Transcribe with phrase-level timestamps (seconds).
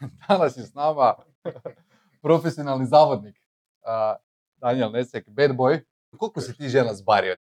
[0.28, 1.14] Danas je s nama
[2.22, 3.36] profesionalni zavodnik
[3.82, 4.16] a,
[4.56, 5.80] Daniel Nesek, bad boy.
[6.16, 7.36] Koliko si ti žena zbario?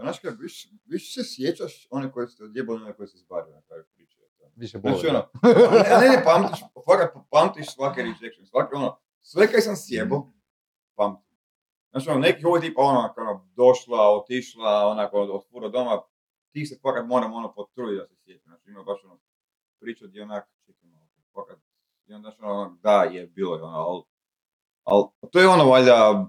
[0.00, 3.62] Znaš kako, više, više se sjećaš one koje ste odjebali, one koje se zbario na
[3.62, 4.24] kraju priče.
[4.56, 4.94] Više boli.
[4.94, 9.76] Znači ono, ne, ne, ne, pamtiš, fakat pamtiš svake rejection, svake ono, sve kaj sam
[9.76, 10.32] sjebo,
[10.94, 11.36] pamtim.
[11.90, 16.02] Znači ono, neki ovo tipa ono, ono, došla, otišla, onako, od, fura doma,
[16.52, 18.50] ti se fakat moram ono potruditi da se sjećam.
[18.50, 19.18] Znači ima baš ono,
[19.80, 21.03] priča gdje onak, fakat,
[22.06, 24.02] i onda ono, da je, bilo je ono, ali,
[24.84, 26.26] ali to je ono valjda,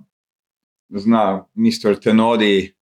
[0.89, 1.99] zna Mr.
[2.03, 2.75] Tenodi,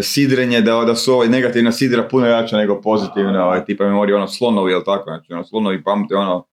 [0.00, 4.28] sidrenje, da, da su ovaj negativna sidra puno jača nego pozitivna, ovaj, tipa memorija, ono,
[4.28, 6.46] slonovi, jel tako, znači, ono, slonovi pamte, ono,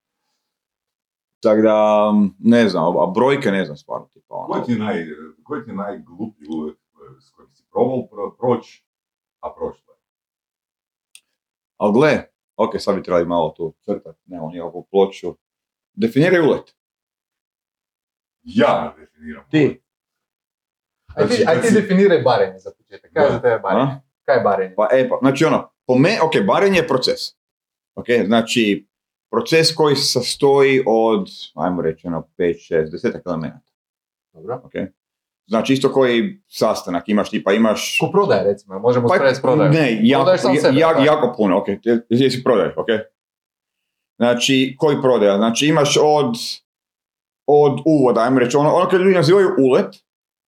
[1.40, 4.48] tako da, ne znam, a brojke ne znam stvarno, tipa, ono.
[4.48, 5.06] Koji ti je, naj,
[5.44, 6.78] koji ti je najgluplji uvijek
[7.22, 8.86] s kojim si probao pro, proći,
[9.40, 10.00] a prošlo je?
[11.78, 12.24] Ali gle,
[12.58, 15.36] ok, sad bi trebali malo tu crtati, nemamo nikakvu ploču.
[15.94, 16.76] Definiraj ulet.
[18.44, 19.46] Ja definiram.
[19.50, 19.82] Ti.
[21.08, 23.12] Aj ti, Znači, aj ti si- definiraj barenje za početak.
[23.14, 23.82] Kaj je za tebe barenje?
[23.84, 24.00] A?
[24.24, 24.76] Kaj je barenje?
[24.76, 27.20] Pa, e, pa, znači ono, po me, ok, barenje je proces.
[27.96, 28.88] Ok, znači,
[29.32, 33.72] proces koji se sastoji od, ajmo reći, ono, 5, 6, 10 elemenata.
[34.34, 34.62] Dobro.
[34.64, 34.74] Ok?
[35.48, 37.98] Znači, isto koji sastanak imaš, tipa imaš...
[38.00, 39.74] Ko prodaje, recimo, možemo Pa, s prodajom.
[39.74, 41.66] Ne, jako, sebe, ja- jako puno, ok.
[42.10, 42.88] Jesi prodaješ, ok.
[44.18, 45.38] Znači, koji prodaja?
[45.38, 46.36] Znači, imaš od,
[47.48, 49.96] od uvoda, ajmo reći, ono, ono kad ljudi nazivaju ulet,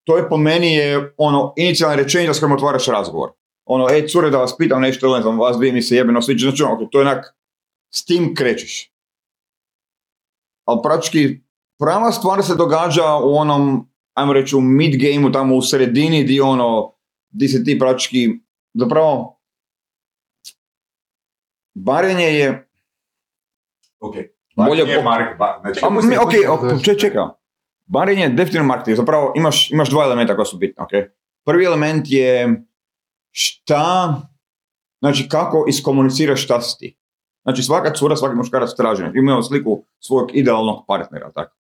[0.03, 3.29] to je po meni je ono inicijalna rečenica s kojom otvaraš razgovor.
[3.65, 6.49] Ono, e, cure, da vas pitam nešto, ne znam, vas dvije mi se jebeno sviđa,
[6.49, 7.35] znači, ono, ok, to je onak,
[7.93, 8.93] s tim krećeš.
[10.65, 11.39] Ali praktički,
[11.79, 16.41] prava stvar se događa u onom, ajmo reći, u mid gameu, tamo u sredini, di
[16.41, 16.93] ono,
[17.29, 18.29] di se ti praktički,
[18.73, 19.41] zapravo,
[21.75, 22.67] barenje je,
[23.99, 24.15] Ok.
[24.55, 26.99] Bolje Mark, ba, znači, a, mi- ok, ok, pusti.
[26.99, 27.23] čekaj.
[27.85, 28.97] Barenje je definitivno marketing.
[28.97, 30.89] Zapravo imaš, imaš dva elementa koja su bitna, ok?
[31.45, 32.63] Prvi element je
[33.31, 34.15] šta,
[34.99, 36.97] znači kako iskomuniciraš šta si ti.
[37.43, 41.56] Znači svaka cura, svaki muškarac traži, imamo sliku svog idealnog partnera, tako.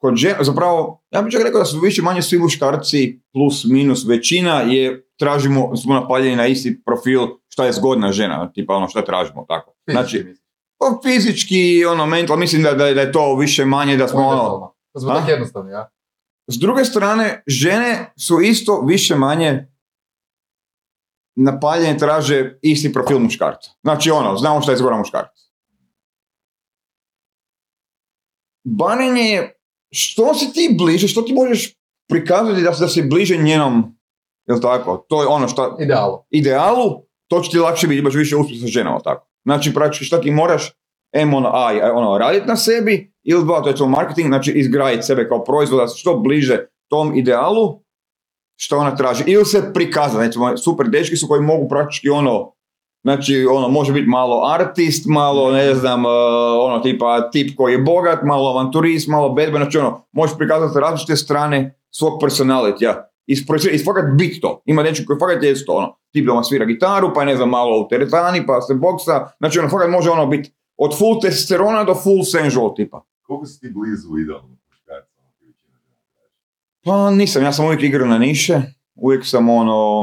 [0.00, 4.06] Kod žena, zapravo, ja bih čak rekao da su više manje svi muškarci plus minus
[4.08, 9.04] većina je tražimo, smo napaljeni na isti profil šta je zgodna žena, tipa ono šta
[9.04, 9.74] tražimo, tako.
[9.90, 10.46] Znači, mislim.
[10.78, 14.74] pa fizički, ono, mental, mislim da, da, da je to više manje da smo ono...
[14.98, 15.88] Smo jednostavni, ja?
[16.46, 19.68] S druge strane, žene su isto više manje
[21.36, 23.70] napaljene traže isti profil muškarca.
[23.82, 25.50] Znači ono, znamo šta je zgodan muškarac.
[28.64, 29.59] Barenje je,
[29.90, 31.74] što si ti bliže, što ti možeš
[32.08, 33.96] prikazati da, da si bliže njenom,
[34.48, 36.26] jel tako, to je ono što, Idealo.
[36.30, 39.26] idealu, to će ti lakše biti, imaš više uspjeha sa ženama, tako.
[39.44, 40.72] Znači, praktički šta ti moraš,
[41.12, 45.02] em ono, a, ono, raditi na sebi, ili dva, to je to marketing, znači izgraditi
[45.02, 46.58] sebe kao proizvod, da si što bliže
[46.88, 47.80] tom idealu,
[48.56, 49.24] što ona traži.
[49.26, 52.52] Ili se prikazati, recimo, super dečki su koji mogu praktički ono,
[53.02, 56.10] znači, ono, može biti malo artist, malo, ne znam, uh,
[56.60, 61.16] ono, tipa, tip koji je bogat, malo avanturist, malo boy, znači, ono, možeš prikazati različite
[61.16, 63.06] strane svog personalitija.
[63.26, 64.62] Isprojecirati, i fakat bit to.
[64.64, 67.48] Ima dečki koji fakat je to, ono, tip vam svira gitaru, pa je, ne znam,
[67.48, 71.84] malo u teretani, pa se boksa, znači, ono, fakat može ono biti od full testosterona
[71.84, 73.04] do full sensual tipa.
[73.22, 74.08] koliko si ti blizu
[74.86, 75.06] traži?
[76.84, 78.62] Pa nisam, ja sam uvijek igrao na niše,
[78.94, 80.02] uvijek sam ono,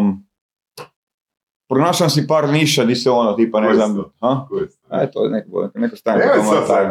[1.70, 4.48] pronašao si par niša di se ono, tipa ne znam, ha?
[4.52, 4.76] Je to?
[4.94, 6.22] E, to je neko, neko stanje.
[6.22, 6.88] Je moja sad.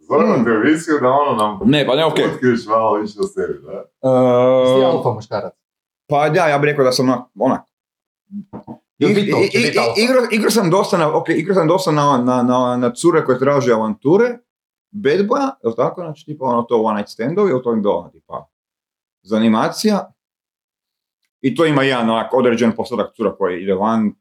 [0.00, 0.44] Zovemo Mm.
[0.44, 2.24] te emisiju da ono nam Ne, pa ne, okej.
[2.26, 3.82] otkriješ malo više o sebi, da?
[3.82, 5.52] Ti E, alfa muškarac.
[6.06, 7.60] pa da, ja bih rekao da sam onak, onak.
[8.98, 9.92] Jel I- biti to, i- će i- biti alfa?
[9.92, 13.24] i- Igrao igrao sam dosta na, ok, igrao sam dosta na, na, na, na cure
[13.24, 14.38] koje traže avanture,
[14.92, 18.08] bad boya, jel tako, znači tipa ono to one night standovi, ili to im do,
[18.12, 18.46] tipa,
[19.22, 20.12] zanimacija.
[21.40, 24.12] I to ima jedan onak određen postotak cura koji ide van,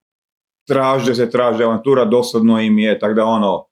[0.67, 3.66] traže se, traže avantura, dosadno im je, tako da ono,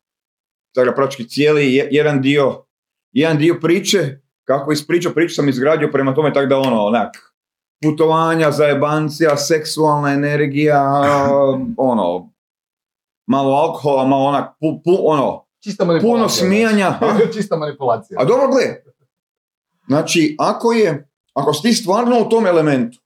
[0.74, 2.66] tako da praktički cijeli je- jedan dio,
[3.12, 3.98] jedan dio priče,
[4.44, 7.36] kako ispričao priču sam izgradio prema tome, tako da ono, onak,
[7.82, 10.84] putovanja, zajebancija, seksualna energija,
[11.78, 12.30] ono,
[13.28, 16.16] malo alkohola, malo onak, pu, pu- ono, Čista manipulacija.
[16.16, 17.00] puno smijanja.
[17.34, 18.18] Čista manipulacija.
[18.22, 18.76] A dobro, gle,
[19.88, 22.98] znači, ako je, ako si ti stvarno u tom elementu,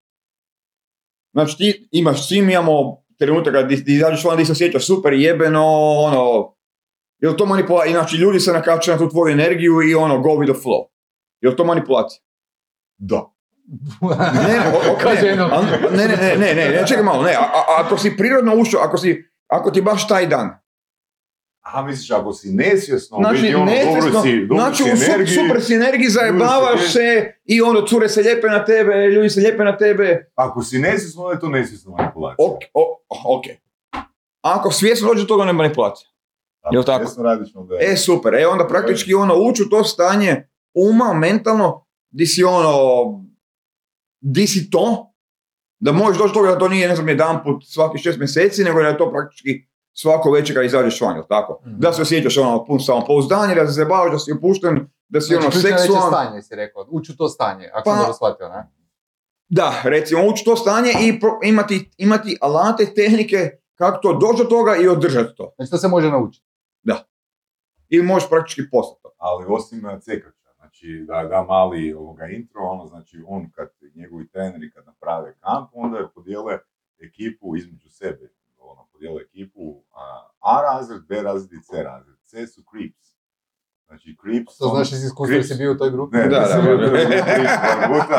[1.32, 2.74] znači ti imaš, svi mi imamo
[3.18, 5.66] trenutak kad ti izađeš van, ti se osjećaš super jebeno,
[5.98, 6.54] ono,
[7.20, 10.30] je li to manipulacija, znači ljudi se nakače na tu tvoju energiju i ono, go
[10.30, 10.86] with the flow.
[11.42, 12.22] Je li to manipulacija?
[12.98, 13.26] Da.
[14.02, 14.10] Ne,
[14.48, 15.62] ne, o- o-
[15.92, 18.82] ne, ne, ne, ne, ne, ne, čekaj malo, ne, a, a- ako si prirodno ušao,
[18.82, 20.50] ako si, ako ti baš taj dan,
[21.74, 25.36] A misliš, ako si nesvjesno, Znači, biti ono, dobro nesvjesno, si, dobro znači si energiji,
[25.38, 29.64] super si energiji, zajebavaš se- i onda cure se lijepe na tebe, ljudi se lijepe
[29.64, 30.32] na tebe.
[30.36, 32.46] ako si nesvjesno, onda je to nesvjesna manipulacija.
[32.46, 33.44] Ok, o- ok.
[34.42, 36.10] Ako svjesno dođe do toga, ne manipulacija.
[36.72, 37.06] Jel tako?
[37.06, 37.92] svjesno radiš, onda je...
[37.92, 38.34] E, super.
[38.34, 42.74] E, onda praktički ono, ući u to stanje uma, mentalno, di si ono,
[44.22, 45.14] di si to,
[45.80, 48.64] da možeš doći do toga da to nije, ne znam, jedan put svaki šest mjeseci,
[48.64, 49.69] nego da je to praktički
[50.02, 51.62] svako večer kad izađeš van, jel tako?
[51.62, 51.80] Mhm.
[51.80, 54.76] Da se osjećaš ono, pun samopouzdanja, da se zabavaš, da si opušten,
[55.10, 56.12] da si ono Znači, reći seksualan.
[56.12, 56.86] stanje, si rekao.
[56.90, 58.64] Ući u to stanje, ako Pa- sam dobro shvatio, ne?
[59.50, 63.38] Da, recimo, ući to stanje i pro- imati, imati alate, tehnike,
[63.76, 65.54] kako to doći do toga i održati to.
[65.56, 66.46] Znači, to se može naučiti.
[67.90, 69.10] I možeš praktički postati to.
[69.18, 74.30] ali osim uh, cekača, znači da da mali ovoga intro, ono znači on kad njegovi
[74.30, 76.58] treneri kad naprave kamp, onda je podijele
[77.00, 78.34] ekipu između sebe,
[79.00, 80.04] podijele ekipu a,
[80.42, 82.16] A razred, B razred i C razred.
[82.26, 83.10] C su creeps.
[83.88, 84.58] Znači creeps...
[84.58, 86.18] To znaš iz iskustva jer Crips- si bio u toj grupi?
[86.18, 86.88] Ne, Da, da, bio da.
[86.90, 87.54] Creeps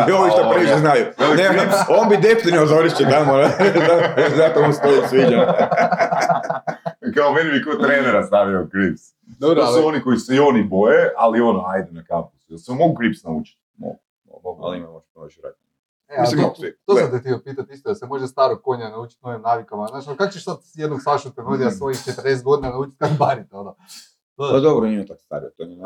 [0.08, 1.04] I ovi što priče znaju.
[1.36, 3.48] Ne, Crips- on bi deptinio Zorišće tamo, ne?
[4.36, 5.40] zato mu stoji sviđa.
[7.16, 9.02] Kao meni bi ko trenera stavio Crips.
[9.38, 9.84] Dobro, To su ali...
[9.86, 12.46] oni koji se i oni boje, ali ono, ajde na kampusu.
[12.48, 13.60] Jel se mogu Crips naučiti?
[13.76, 13.98] Mogu,
[14.44, 14.64] Mogu.
[14.64, 15.69] Ali imamo što možeš raditi.
[16.10, 19.20] E, Mislim, to, to sam te htio pitati isto, da se može starog konja naučiti
[19.24, 19.86] novim navikama.
[19.86, 23.76] Znaš, ono, kako ćeš sad jednog Sašu Tenodija svojih 40 godina naučiti kako bariti, ono?
[24.36, 25.82] Pa dobro, nije tako stari, to nije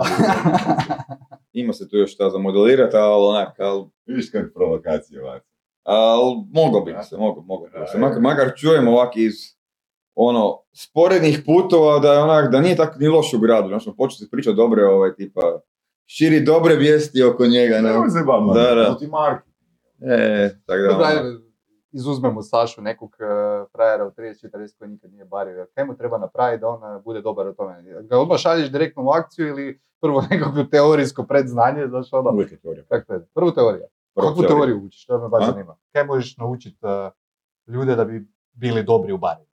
[1.63, 5.43] Ima se tu još šta za modelirati, ali onak, ali, Vidiš kako provokacije vas.
[5.83, 7.99] ali moglo bi se, moglo, moglo bi se.
[7.99, 9.35] Makar, makar čujem ovak iz
[10.15, 14.17] ono, sporednih putova da je onak, da nije tako ni loš u gradu, znači počeo
[14.17, 15.61] se pričati dobre, ovaj, tipa,
[16.07, 17.91] širi dobre vijesti oko njega, ne?
[17.91, 18.75] Nemoj se baviti, Da,
[20.05, 21.41] E, tako da, Dobro, ono,
[21.93, 25.57] izuzmemo Sašu, nekog uh, frajera u 30-40 koji nikad nije bario.
[25.57, 27.83] Jer Kaj mu treba napraviti da on uh, bude dobar u tome?
[28.03, 32.31] Ga odmah šalješ direktno u akciju ili prvo nekakvo teorijsko predznanje, znaš ono?
[32.31, 32.85] uvijek je teorija.
[32.89, 33.27] Kako je?
[33.35, 33.85] Prvu teoriju.
[34.15, 34.57] Prva Kakvu teorija.
[34.57, 35.07] teoriju učiš?
[35.07, 35.77] To me baš zanima.
[35.93, 37.13] Kaj možeš naučiti uh,
[37.75, 39.45] ljude da bi bili dobri u bari?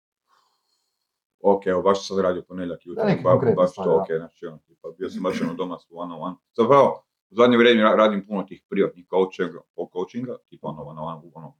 [1.42, 5.10] ok, evo baš sam radio ponedjeljak jutro, ba, baš to, ok, znači ono, tipa, bio
[5.10, 6.36] sam baš ono doma s one on one.
[6.56, 11.02] Zapravo, u zadnje vrijeme ra- radim puno tih privatnih coachinga, po coachinga, tipa ono, ono,
[11.02, 11.54] ono, ono,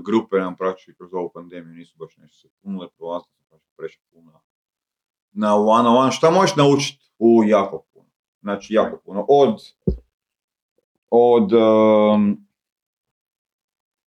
[0.00, 4.02] grupe nam praktički kroz ovu pandemiju nisu baš nešto se punile, prolazili sam baš prešli
[4.12, 4.32] puno
[5.32, 6.12] na one on one.
[6.12, 7.10] Šta možeš naučiti?
[7.18, 8.06] U jako puno.
[8.40, 9.26] Znači, jako puno.
[9.28, 9.54] Od,
[11.10, 12.46] od, um,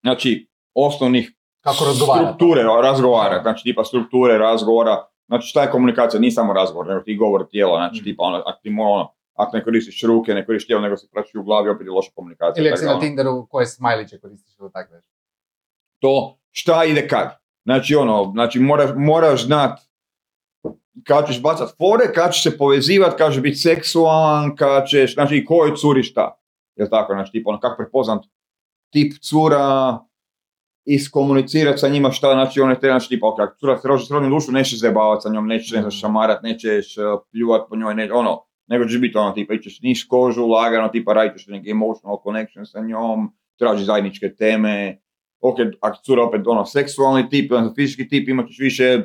[0.03, 2.27] znači, osnovnih Kako razgovarati?
[2.27, 7.17] Strukture razgovara, znači tipa strukture razgovora, znači šta je komunikacija, nije samo razgovor, nego ti
[7.17, 8.05] govor tijela, znači Mm.
[8.05, 11.09] tipa ono, ako ti mo- ono, ako ne koristiš ruke, ne koristiš tijelo, nego se
[11.13, 12.63] praći u glavi, opet je loša komunikacija.
[12.63, 15.09] Ili ako si na ono, Tinderu koje smajliće koristiš ili tako nešto.
[15.99, 17.41] to šta ide kad.
[17.65, 19.79] Znači ono, znači moraš, moraš znat
[21.05, 25.37] kad ćeš bacat fore, kad ćeš se povezivat, kad ćeš biti seksualan, kad ćeš, znači
[25.37, 26.41] i kojoj curi šta.
[26.77, 28.25] Jel tako, znači tipa ono, kako prepoznat
[28.93, 29.99] tip cura,
[30.85, 34.31] iskomunicirati sa njima šta, znači one te, znači tipa, ok, cura se roži s rodnim
[34.31, 38.43] dušu, nećeš zajebavati sa njom, nećeš, ne šamarat, nećeš uh, pljuvat po njoj, ne, ono,
[38.71, 42.67] nego ćeš biti ono, tipa, ićeš niš kožu, lagano, tipa, radit ćeš neki emotional connection
[42.67, 45.01] sa njom, traži zajedničke teme,
[45.41, 49.03] ok, ako cura opet ono, seksualni tip, ono, fizički tip, imat ćeš više,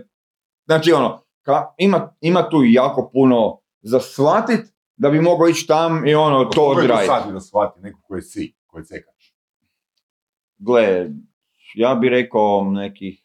[0.66, 4.62] znači ono, ka, ima, ima tu jako puno za shvatit
[4.98, 7.34] da bi mogao ići tam i ono, to Kako je odraditi.
[7.34, 9.32] da shvati neko koji si, koji cekač?
[10.58, 11.10] Gle,
[11.76, 13.24] ja bih rekao nekih,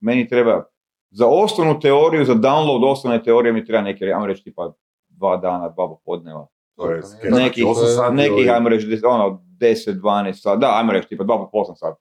[0.00, 0.64] meni treba,
[1.10, 4.72] za osnovnu teoriju, za download osnovne teorije mi treba neki, ajmo reći tipa
[5.16, 6.46] dva dana, dva popodneva.
[6.76, 10.92] To je Nekih, osam sati nekih ajmo reći, des- ono, 10, 12 sati, da, ajmo
[10.92, 12.00] reći tipa dva po 8 sati.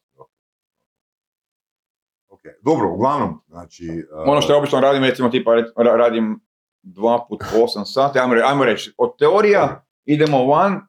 [2.30, 3.88] Ok, Dobro, uglavnom, znači...
[4.14, 6.40] uh, Ono što ja obično radim, recimo tipa radim
[6.82, 10.82] dva put po 8 sati, ajmo, re- ajmo reći, od teorija idemo van,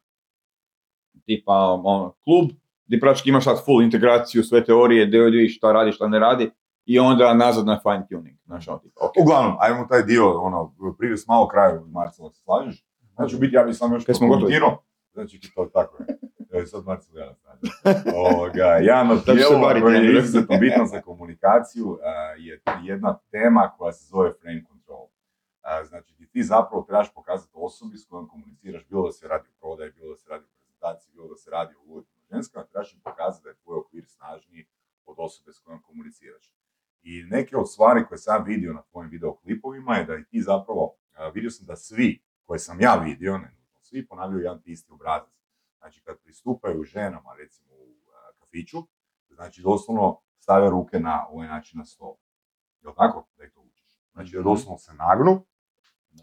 [1.25, 1.53] tipa
[1.85, 2.51] ono, klub,
[2.87, 6.51] gdje praktički imaš sad full integraciju, sve teorije, gdje vidiš šta radi, šta ne radi,
[6.85, 8.39] i onda nazad na fine tuning.
[8.47, 9.13] Znaš, ono, tipa, ok.
[9.23, 12.87] Uglavnom, ajmo taj dio, ono, privest malo kraju, Marcela, se slažeš?
[13.15, 14.83] Znači, u biti, ja bih samo još prokomentirao.
[15.13, 16.19] Znači, to tako je.
[16.53, 17.67] Evo, sad Marcel ja znači.
[18.27, 19.23] Ovoga, jedan od
[19.63, 21.99] variti, koji je izuzetno bitan za komunikaciju
[22.39, 25.07] je jedna tema koja se zove frame control.
[25.89, 29.93] Znači, ti, zapravo trebaš pokazati osobi s kojom komuniciraš, bilo da se radi o prodaji,
[29.93, 33.01] bilo da se radi o prezentaciji, bilo da se radi o uvjetima ženskama, trebaš im
[33.01, 34.67] pokazati da je tvoj okvir snažniji
[35.07, 36.55] od osobe s kojom komuniciraš.
[37.05, 40.95] I neke od stvari koje sam vidio na tvojim videoklipovima je da i ti zapravo,
[41.15, 44.93] a, vidio sam da svi koje sam ja vidio, ne svi, ponavljaju jedan te isti
[44.93, 45.29] obrazac.
[45.79, 48.79] Znači kad pristupaju ženama, recimo u a, kafiću,
[49.29, 52.15] znači doslovno stave ruke na ovaj način na stol.
[52.83, 53.29] Jel tako?
[53.39, 53.99] Da ih to učiš.
[54.13, 54.45] Znači Mhm.
[54.45, 55.45] doslovno se nagnu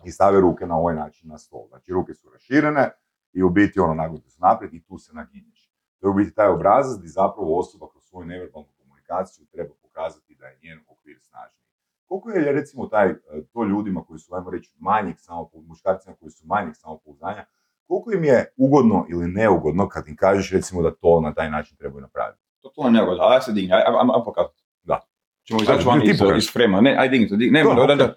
[0.06, 1.68] i stave ruke na ovaj način na stol.
[1.68, 2.92] Znači ruke su raširene
[3.34, 5.72] i u biti ono nagnute su naprijed i tu se naginješ.
[6.00, 8.70] To je u biti taj obrazac gdje zapravo osoba kroz svoju neverbalnu
[9.12, 11.62] komunikaciju treba pokazati da je njen okvir snažniji.
[12.08, 13.16] Koliko je recimo taj, e,
[13.54, 17.46] to ljudima koji su, ajmo reći, manjeg samopouzdanja, muškarcima koji su manjeg samopouzdanja,
[17.88, 21.78] koliko im je ugodno ili neugodno kad im kažeš recimo da to na taj način
[21.78, 22.42] trebaju napraviti?
[22.62, 24.64] Totalno neugodno, ali ja se digni, aj, aj, aj, pokazati.
[24.84, 25.00] Da.
[25.48, 28.16] Ćemo izaći van iz, iz frema, ne, aj digni digni, ne, Da, da, da.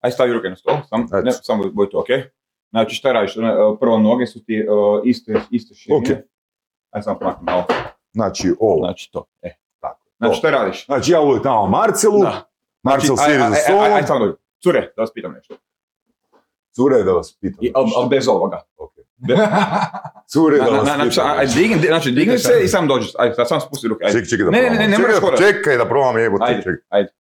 [0.00, 2.08] Aj stavi ruke na stol, sam, ne, samo boj to, ok?
[2.70, 3.44] Znači šta radiš, uh,
[3.80, 5.98] prvo noge su ti uh, iste, iste širine.
[5.98, 6.24] Ok.
[6.90, 7.64] Aj samo pomakni malo,
[8.12, 9.61] Znači ovo, znači to, e.
[10.22, 10.86] Znači šta radiš?
[10.86, 12.48] Znači ja ulijem tamo Marcelu, Da.
[12.82, 14.36] Marcel Znači, aj, sjedi aj, za aj, stolom, aj, aj, dođi.
[14.60, 15.54] Cure, da vas pitam nešto.
[16.72, 17.58] cure da vas pitam.
[17.60, 18.60] I, al, al bez ovoga.
[18.76, 18.92] Ok.
[19.16, 19.34] Be,
[20.32, 21.30] Cure da na, vas na, znači, pitam.
[21.30, 21.58] aj, nešto.
[21.58, 23.08] digni, znači digni se i sam dođi.
[23.18, 24.12] Ajde, sad sam spusti ruke, ajde.
[24.14, 24.78] Čekaj, čekaj da Ne, ne, probam.
[24.78, 25.38] ne, ne Čekaj moraš hodat.
[25.40, 26.74] Čekaj da probam jebote, Ajde, čekaj.
[26.88, 27.12] ajde.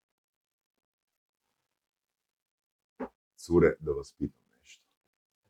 [3.37, 4.83] Cure da vas pitam nešto.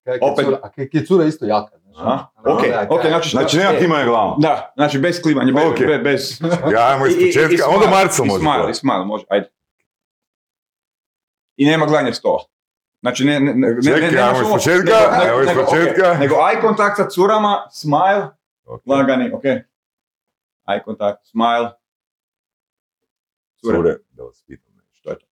[0.03, 0.89] Kaj, Opet- a kaj-
[1.21, 1.77] je isto jaka.
[1.97, 4.41] Aha, ok, ok, znači, Znači nema e, klimanja glavom.
[4.41, 5.77] Da, znači bez klimanja, bez, Ok.
[5.79, 6.41] bez, bez
[6.73, 8.39] Ja ajmo iz I- i- i početka, onda smile, Marcel i može.
[8.39, 8.69] smile, to.
[8.69, 9.49] I smile, može, ajde.
[11.57, 12.43] I nema gledanja stola.
[13.01, 16.13] Znači, ne, ne, ne, ne, Čekaj, ne, nemaš ajmo iz početka, nego- ajmo iz početka.
[16.13, 18.27] Nego eye kontakt sa curama, smile,
[18.65, 18.81] Ok.
[18.87, 19.43] lagani, ok.
[20.65, 21.71] Eye kontakt, smile.
[23.57, 23.77] Cure.
[23.77, 25.01] Cure da vas pitam nešto.
[25.03, 25.25] To je to.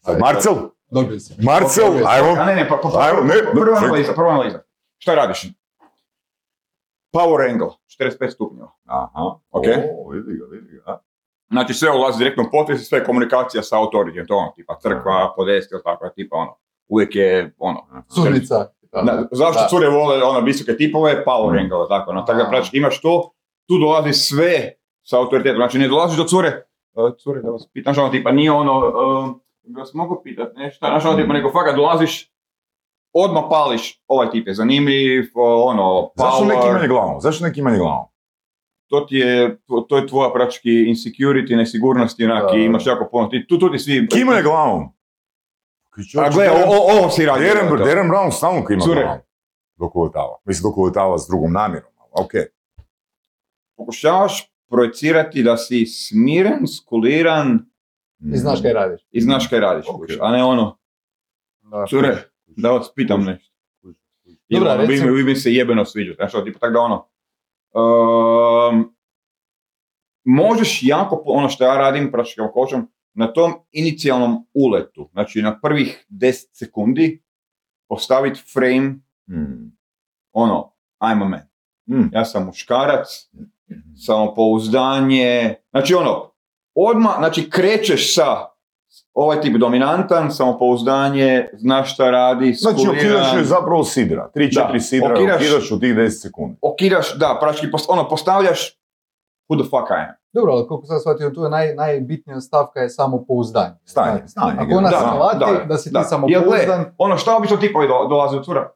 [0.00, 0.54] Sad Marcel,
[0.90, 1.34] Dobio si.
[1.40, 2.30] Marcel, ajmo.
[2.32, 4.62] A ne, ne, pa, pa, ne, ne, prva analiza, prva analiza.
[4.98, 5.46] Šta radiš?
[7.16, 7.68] Power angle,
[8.00, 8.70] 45 stupnjeva.
[8.84, 9.64] Aha, Ok.
[9.98, 11.02] O, vidi ga, vidi ga.
[11.50, 14.78] Znači sve ulazi direktno u potres i sve je komunikacija sa autorijem, to ono, tipa
[14.82, 16.56] crkva, podest ili tako, tipa ono,
[16.88, 17.80] uvijek je ono.
[19.02, 19.68] Na, zašto Da.
[19.68, 21.24] cure vole ono visoke tipove?
[21.24, 21.58] Power Mm.
[21.58, 23.30] angle, tako, no, tako da praktički imaš to,
[23.68, 26.62] tu dolazi sve sa autoritetom, znači ne dolaziš do cure,
[26.94, 29.28] uh, cure da vas pitam, znaš ono tipa nije ono, uh,
[29.62, 32.32] da vas mogu pitat nešto, znaš ono tipa, nego fakat dolaziš,
[33.16, 37.20] odmah pališ, ovaj tip je zanimljiv, ono, Zašto neki power, imaju glavom?
[37.20, 38.06] Zašto neki imaju glavom?
[38.88, 43.28] to ti je, to, to je tvoja praktički insecurity, nesigurnosti, onak, i imaš jako puno,
[43.28, 44.08] ti, tu, tu ti svi...
[44.08, 44.88] Kima je glavom?
[46.16, 47.44] A gle, o, o, ovo si radi.
[47.44, 49.02] Darren, Darren Brown stalno kima Cure.
[49.02, 49.18] glavom.
[49.76, 50.36] Dok uletava.
[50.44, 51.90] Mislim, dok uletava s drugom namjerom.
[51.98, 52.32] ali Ok.
[53.76, 54.34] Pokušavaš
[54.68, 57.66] projecirati da si smiren, skuliran,
[58.18, 58.34] Mm.
[58.34, 59.00] I znaš kaj radiš.
[59.10, 59.96] i znaš kaj radiš, Ok.
[59.96, 60.78] kužiš, a ne ono,
[61.62, 61.86] Da.
[61.86, 62.16] cure,
[62.56, 63.54] da vas pitam nešto.
[64.50, 67.08] Dobra, ono, vi, recimo- mi, vi mi se jebeno sviđate, znači, tipa tako da ono,
[68.72, 68.82] ehm,
[70.24, 76.06] možeš jako, ono što ja radim, kao coachom, na tom inicijalnom uletu, znači na prvih
[76.08, 77.22] 10 sekundi,
[77.88, 78.94] postaviti frame,
[79.28, 79.76] Mm.
[80.32, 81.40] ono, I'm a man.
[81.88, 82.08] Mm.
[82.12, 83.06] Ja sam muškarac,
[84.06, 86.32] samopouzdanje, znači ono,
[86.74, 88.46] odmah, znači krećeš sa
[89.16, 94.30] ovaj tip dominantan, samopouzdanje, znaš šta radi, Znači, skuliran, okidaš je zapravo sidra.
[94.30, 96.56] 3-4 Da, sidra okidaš- okidaš u tih 10 sekundi.
[96.62, 98.78] okidaš, da, praktički post- ono, postavljaš
[99.48, 100.14] who the fuck I am.
[100.32, 103.74] Dobro, ali koliko sam shvatio, tu je naj, najbitnija stavka je samopouzdanje.
[103.84, 104.52] Stanje, Znači, stanje.
[104.58, 105.98] Ako ona Da, shvati da, da, si da.
[105.98, 108.70] ti Jel, samopouzdan, Ono, šta obično tipovi do, dolaze od cura?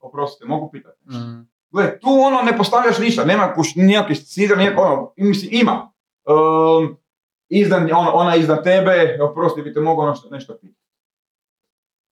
[0.00, 0.96] Oprostite, mogu pitati?
[1.06, 5.50] mm, Gle, tu ono ne postavljaš ništa, nema kuš, nijakih sidra, nijak, ono, i mislim,
[5.52, 5.92] ima.
[6.26, 6.96] Um,
[7.48, 10.80] izdan, ono, ona iznad tebe, oprosti, bi te mogu ono što, nešto pitati.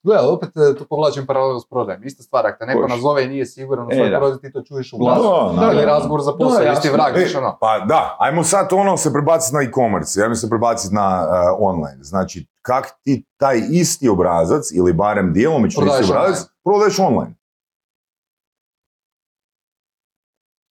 [0.02, 2.04] Gle, ali opet e, tu povlačim paralelu s prodajem.
[2.04, 4.18] Ista stvar, ako te neko nazove i nije siguran u E, svoj da.
[4.18, 5.56] proizvod, ti to čuješ u Da, glasu.
[5.60, 5.84] da, da.
[5.84, 6.72] razgovor za Da, posao, jasno.
[6.72, 7.56] isti vrag, E, ono.
[7.60, 11.98] Pa da, ajmo sad ono se prebaciti na e-commerce, ajmo se prebaciti na uh, online.
[12.02, 16.36] Znači, kak ti taj isti obrazac, ili barem djelomično isti obrazac, online.
[16.64, 17.34] prodaješ online.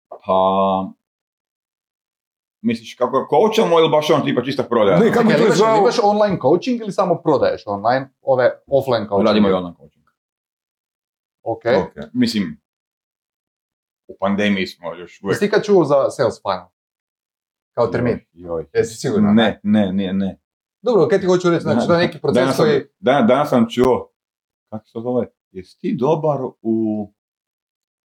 [0.09, 0.85] Pa,
[2.61, 4.99] misliš kako coachamo ili baš on tipa čista prodaja?
[4.99, 9.27] Ne, kako ali imaš, imaš online coaching ili samo prodaješ online, ove offline coaching?
[9.27, 10.05] Radimo i online coaching.
[11.43, 11.65] Ok.
[11.65, 12.03] Ok.
[12.13, 12.61] Mislim,
[14.07, 15.33] u pandemiji smo još uvijek.
[15.35, 16.65] Jesi ti kad čuo za sales funnel?
[17.73, 18.19] Kao termin?
[18.33, 18.65] Joj.
[18.73, 19.35] Jesi siguran?
[19.35, 20.39] Ne, ne, ne, ne.
[20.81, 22.81] Dobro, kaj ti hoću reći, znači je neki proces danas koji...
[22.99, 24.11] dan- danas sam čuo,
[24.69, 27.07] kako se to zove, jesi ti dobar u,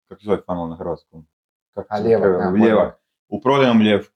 [0.08, 1.26] kako se zove funnel na hrvatskom?
[1.74, 2.64] Kako A, lijevak, pojma.
[2.64, 3.00] Lijevak.
[3.28, 4.13] U prodajnom ljevku.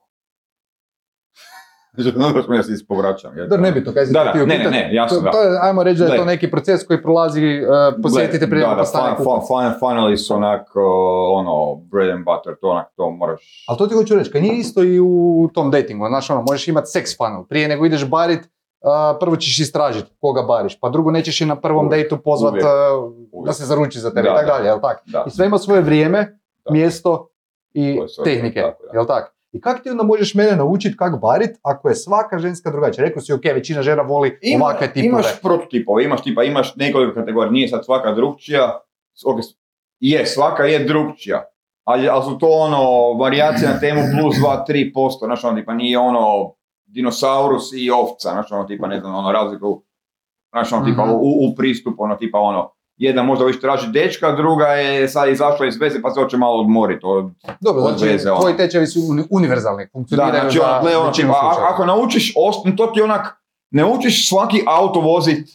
[2.02, 3.36] Znači, smo ja se ispovraćam.
[3.36, 3.48] jel?
[3.48, 5.30] Dobro, nebitno, kaj si Da, ti da, htio ne, ne, ne, jasno, to, da.
[5.30, 8.74] to je, ajmo reći da je to neki proces koji prolazi, uh, posjetite prije da,
[8.74, 9.16] da, kupac.
[9.16, 10.82] fun, fun, funneli su onak, uh,
[11.32, 13.64] ono, bread and butter, to onak, to moraš...
[13.68, 16.68] Ali to ti hoću reći, kad nije isto i u tom datingu, znaš ono, možeš
[16.68, 18.48] imati seks funnel, prije nego ideš barit, uh,
[19.20, 22.64] prvo ćeš istražiti koga bariš, pa drugo nećeš i na prvom Uvijek, dejtu pozvat uvijek,
[22.64, 22.70] da
[23.32, 23.54] uvijek.
[23.54, 24.52] se zaruči za tebe Da, i tako da.
[24.52, 25.02] dalje, jel tak?
[25.06, 25.24] Da.
[25.26, 26.72] I sve ima svoje vrijeme, Da.
[26.72, 27.28] mjesto
[27.74, 28.74] i tehnike, da.
[28.98, 29.34] jel tak?
[29.52, 33.04] I kako ti onda možeš mene naučiti kako barit ako je svaka ženska drugačija?
[33.04, 35.06] Rekao si, ok, većina žena voli Ima- ovakve tipove.
[35.08, 38.80] Imaš prototipove, imaš tipa, imaš nekoliko kategorija, nije sad svaka drugčija,
[39.26, 39.38] ok,
[40.00, 41.44] je, svaka je drugčija,
[41.84, 42.82] ali, ali su to ono,
[43.14, 46.54] varijacije na temu plus 2-3%, znaš ono, tipa nije ono
[46.86, 49.82] dinosaurus i ovca, znaš ono, tipa ne znam, ono razliku,
[50.50, 51.12] znaš ono, tipa Mhm.
[51.12, 55.66] u, u pristupu, ono, tipa ono, jedna možda više traži dečka, druga je sad izašla
[55.66, 58.40] iz veze pa se hoće malo odmoriti od Dobro, od znači, veze, ono.
[58.40, 62.34] tvoji tečevi su uni- univerzalni, Da, funkcioniraju znači za ono, većinu tipa, a- ako naučiš,
[62.76, 65.48] to ti onak, ne učiš svaki auto vozit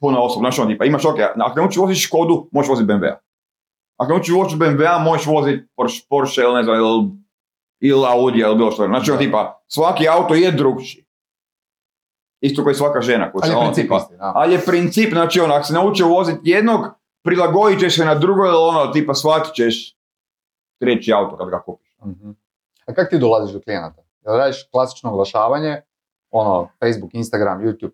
[0.00, 3.18] puno osoba, znači ono, tipa, imaš, ok, ako ne učiš voziti Škodu, možeš voziti BMW-a.
[3.96, 7.10] Ako ne učiš voziti BMW-a, možeš voziti Porsche, Porsche ili ne znam, ili,
[7.80, 8.86] ili Audi ili bilo što.
[8.86, 11.04] Znači, ono, tipa, svaki auto je drugčiji.
[12.40, 13.32] Isto kao i svaka žena.
[13.32, 14.32] Koja Ali je ono, princip tipa, da.
[14.34, 16.86] ali je princip, znači ono, ako se naučio voziti jednog,
[17.22, 19.96] prilagodit ćeš se na drugo, ili ono, tipa, shvatit ćeš
[20.80, 21.88] treći auto kad ga kupiš.
[22.04, 22.30] Mhm.
[22.86, 24.02] A kako ti dolaziš do klijenata?
[24.22, 25.80] Jel radiš klasično oglašavanje,
[26.30, 27.90] ono, Facebook, Instagram, YouTube,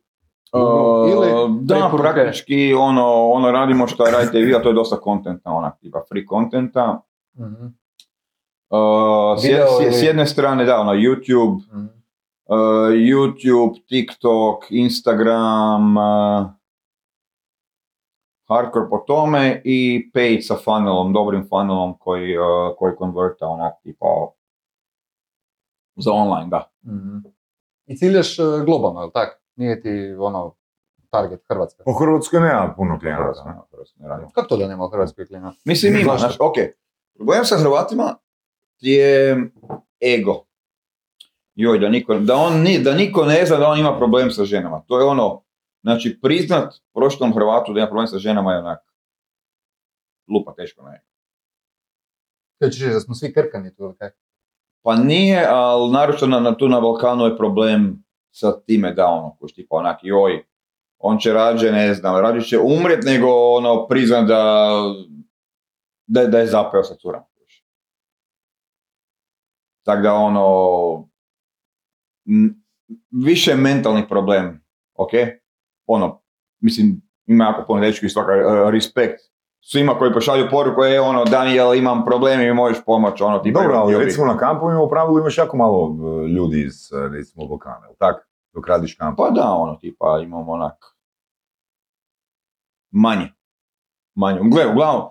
[0.53, 2.03] Google, ili Uh, da, preporuke?
[2.05, 6.03] praktički ono, ono radimo što radite i vi, a to je dosta kontenta, onak tipa
[6.09, 7.01] free kontenta.
[7.39, 7.65] Mhm.
[8.71, 8.79] Uh,
[9.39, 9.49] s, s-
[9.81, 11.87] ili- s jedne strane da, ono, YouTube, Mhm.
[12.47, 12.57] Uh,
[12.93, 16.47] YouTube, TikTok, Instagram, uh,
[18.49, 22.45] hardcore po tome i paid sa funnelom, dobrim funnelom koji, uh,
[22.79, 24.07] koji konverta onak tipa
[25.97, 26.71] za online, da.
[26.87, 27.19] Mhm.
[27.87, 29.41] I ciljaš e, globalno, jel tak?
[29.57, 30.55] Nije ti ono
[31.11, 31.83] target Hrvatska.
[31.87, 33.67] U Hrvatskoj nema puno klijenata.
[34.35, 35.57] Kako to da nema u Hrvatskoj klijenata?
[35.65, 36.55] Mislim ima, znaš, ok.
[37.17, 38.15] Problem sa Hrvatima
[38.81, 39.37] je
[40.19, 40.45] ego.
[41.55, 44.45] Joj, da niko, da, on, ni- da niko ne zna da on ima problem sa
[44.45, 44.83] ženama.
[44.89, 45.43] To je ono,
[45.83, 48.81] znači priznat prošlom Hrvatu da ima problem sa ženama je onak
[50.29, 51.05] lupa teško ne.
[52.59, 54.11] Kaj ćeš da smo svi krkani tu, kaj?
[54.83, 59.37] Pa nije, ali naročito na, na, tu na Balkanu je problem sa time da ono,
[59.41, 60.45] koji tipa onak, joj,
[60.99, 64.75] on će rađe, ne znam, rađe će umret nego ono priznat da,
[66.07, 67.25] da, da je zapeo sa curama.
[69.85, 71.09] Tako da ono,
[73.11, 75.11] više mentalni problem, ok?
[75.87, 76.23] Ono,
[76.61, 79.21] mislim, ima jako puno dečki svaka e, respekt
[79.61, 83.61] svima koji pošalju poruku, je ono, Daniel, imam problem i mi možeš pomoći, ono, tipa,
[83.61, 84.05] Dobro, ali ljubi.
[84.05, 87.95] recimo na kampovima u pravilu imaš jako malo e, ljudi iz, e, recimo, Balkana, jel
[87.99, 88.29] tak?
[88.53, 89.17] Dok radiš kamp.
[89.17, 90.77] Pa da, ono, tipa, imamo onak,
[92.91, 93.33] manje,
[94.15, 94.41] manje.
[94.43, 95.09] Gle, uglavnom,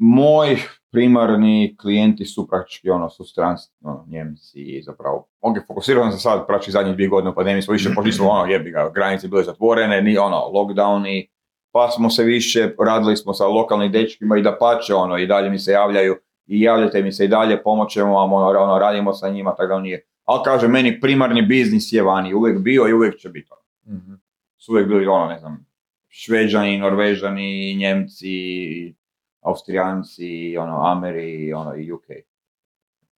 [0.00, 0.56] moji
[0.92, 6.72] primarni klijenti su praktički, ono, su stranci, ono, njemci, zapravo, ok, fokusirano sam sad, praktički
[6.72, 10.02] zadnjih dvije godine u pandemiji smo više pošli smo, ono, jebi ga, granice bile zatvorene,
[10.02, 11.28] ni, ono, lockdowni,
[11.72, 15.50] pa smo se više, radili smo sa lokalnim dečkima i da pače, ono, i dalje
[15.50, 19.28] mi se javljaju, i javljate mi se i dalje, pomoćemo vam, ono, ono, radimo sa
[19.28, 20.06] njima, tako da nije.
[20.24, 23.48] Ali kaže, meni primarni biznis je vani, uvijek bio i uvijek će biti.
[23.50, 23.96] ono.
[23.98, 24.12] Mhm.
[24.56, 25.66] Su uvijek bili, ono, ne znam,
[26.08, 28.94] Šveđani, Norvežani, Njemci,
[29.40, 32.04] Austrijanci, ono, Ameri, ono, i UK.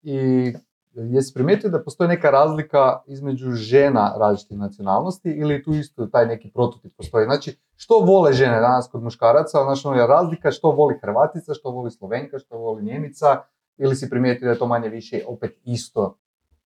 [0.02, 0.52] I
[0.94, 6.50] jesi primijetio da postoji neka razlika između žena različitih nacionalnosti ili tu isto taj neki
[6.50, 7.24] prototip postoji?
[7.24, 9.64] Znači, što vole žene danas kod muškaraca?
[9.64, 13.42] Znači, ono je razlika što voli Hrvatica, što voli Slovenka, što voli Njemica
[13.76, 16.18] ili si primijetio da je to manje više opet isto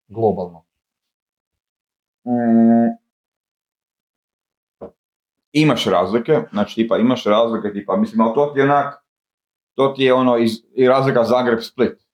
[0.08, 0.64] globalno?
[2.24, 2.96] Mm.
[5.52, 9.05] Imaš razlike, znači tipa imaš razlike, tipa, mislim, ali to ti je onak,
[9.76, 12.06] to ti je ono, iz, i razlika Zagreb-Split.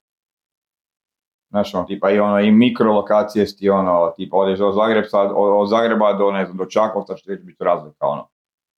[1.51, 5.68] Znaš, ono, tipa, i ono, i mikrolokacije ti ono, tipa, odeš od, Zagreb, sad, od,
[5.68, 8.29] Zagreba do, ne znam, do Čakovca, što će biti razlika, ono,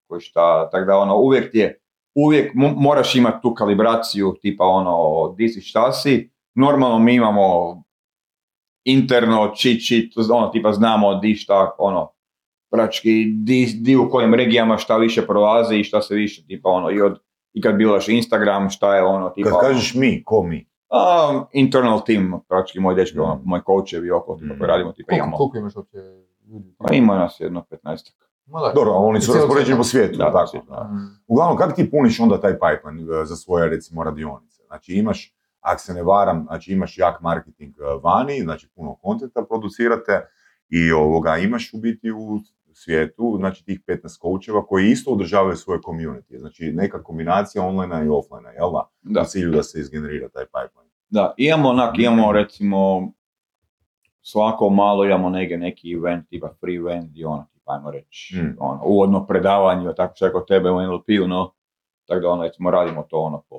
[0.08, 1.80] koji šta, tako da, ono, uvijek ti je,
[2.14, 7.82] uvijek mo- moraš imati tu kalibraciju, tipa, ono, di si, šta si, normalno mi imamo
[8.84, 12.12] interno, čit, čit, ono, tipa, znamo di šta, ono,
[12.70, 16.90] praktički di, di u kojim regijama šta više prolazi i šta se više, tipa, ono,
[16.90, 17.20] i od,
[17.54, 20.66] i kad bilaš Instagram, šta je ono, tipa, Kad kažeš mi, ko mi?
[20.90, 25.24] a, internal team, praktički moj dečki, ono, moj coachevi oko, tipa, koji radimo, tipa, Koliko,
[25.24, 25.98] imamo, koliko imaš uopće
[26.48, 26.74] ljudi?
[26.78, 28.12] pa ima nas jedno 15
[28.46, 28.72] Ma da.
[28.74, 29.78] Dobro, ali oni su raspoređeni svijetu.
[29.78, 30.66] po svijetu, Da, tako?
[30.68, 30.90] da.
[31.26, 34.62] Uglavnom, kako ti puniš onda taj pipeline e, za svoje, recimo, radionice?
[34.66, 39.44] Znači, imaš, ako se ne varam, znači imaš jak marketing e, vani, znači puno kontenta
[39.48, 40.26] producirate
[40.68, 42.38] i ovoga, imaš u biti u
[42.74, 46.38] svijetu, znači tih 15 coacheva koji isto održavaju svoje community.
[46.38, 48.90] Znači, neka kombinacija online i offline, jel da?
[49.02, 49.20] Da.
[49.20, 50.90] U cilju da se izgenerira taj pipeline.
[51.08, 53.12] Da, imamo onak, imamo recimo
[54.22, 58.56] svako malo imamo neke, neki event, tipa free event i ono, tipa ajmo reći, Mm.
[58.58, 61.52] ono, uvodno predavanje, tako što je kod tebe u NLP-u, no,
[62.06, 63.56] tako da ono, recimo radimo to ono po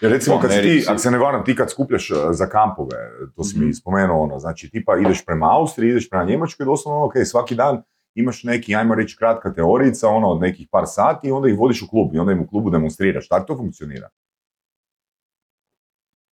[0.00, 2.96] Jer recimo kad si ti, ako se ne varam, ti kad skupljaš uh, za kampove,
[3.36, 3.72] to si mi Mhm.
[3.72, 7.82] spomenuo ono, znači tipa ideš prema Austriji, ideš prema Njemačkoj, doslovno ok, svaki dan
[8.14, 11.82] imaš neki, ajmo reći, kratka teorijica, ono, od nekih par sati i onda ih vodiš
[11.82, 13.28] u klub i onda im u klubu demonstriraš.
[13.28, 14.08] Tako to funkcionira.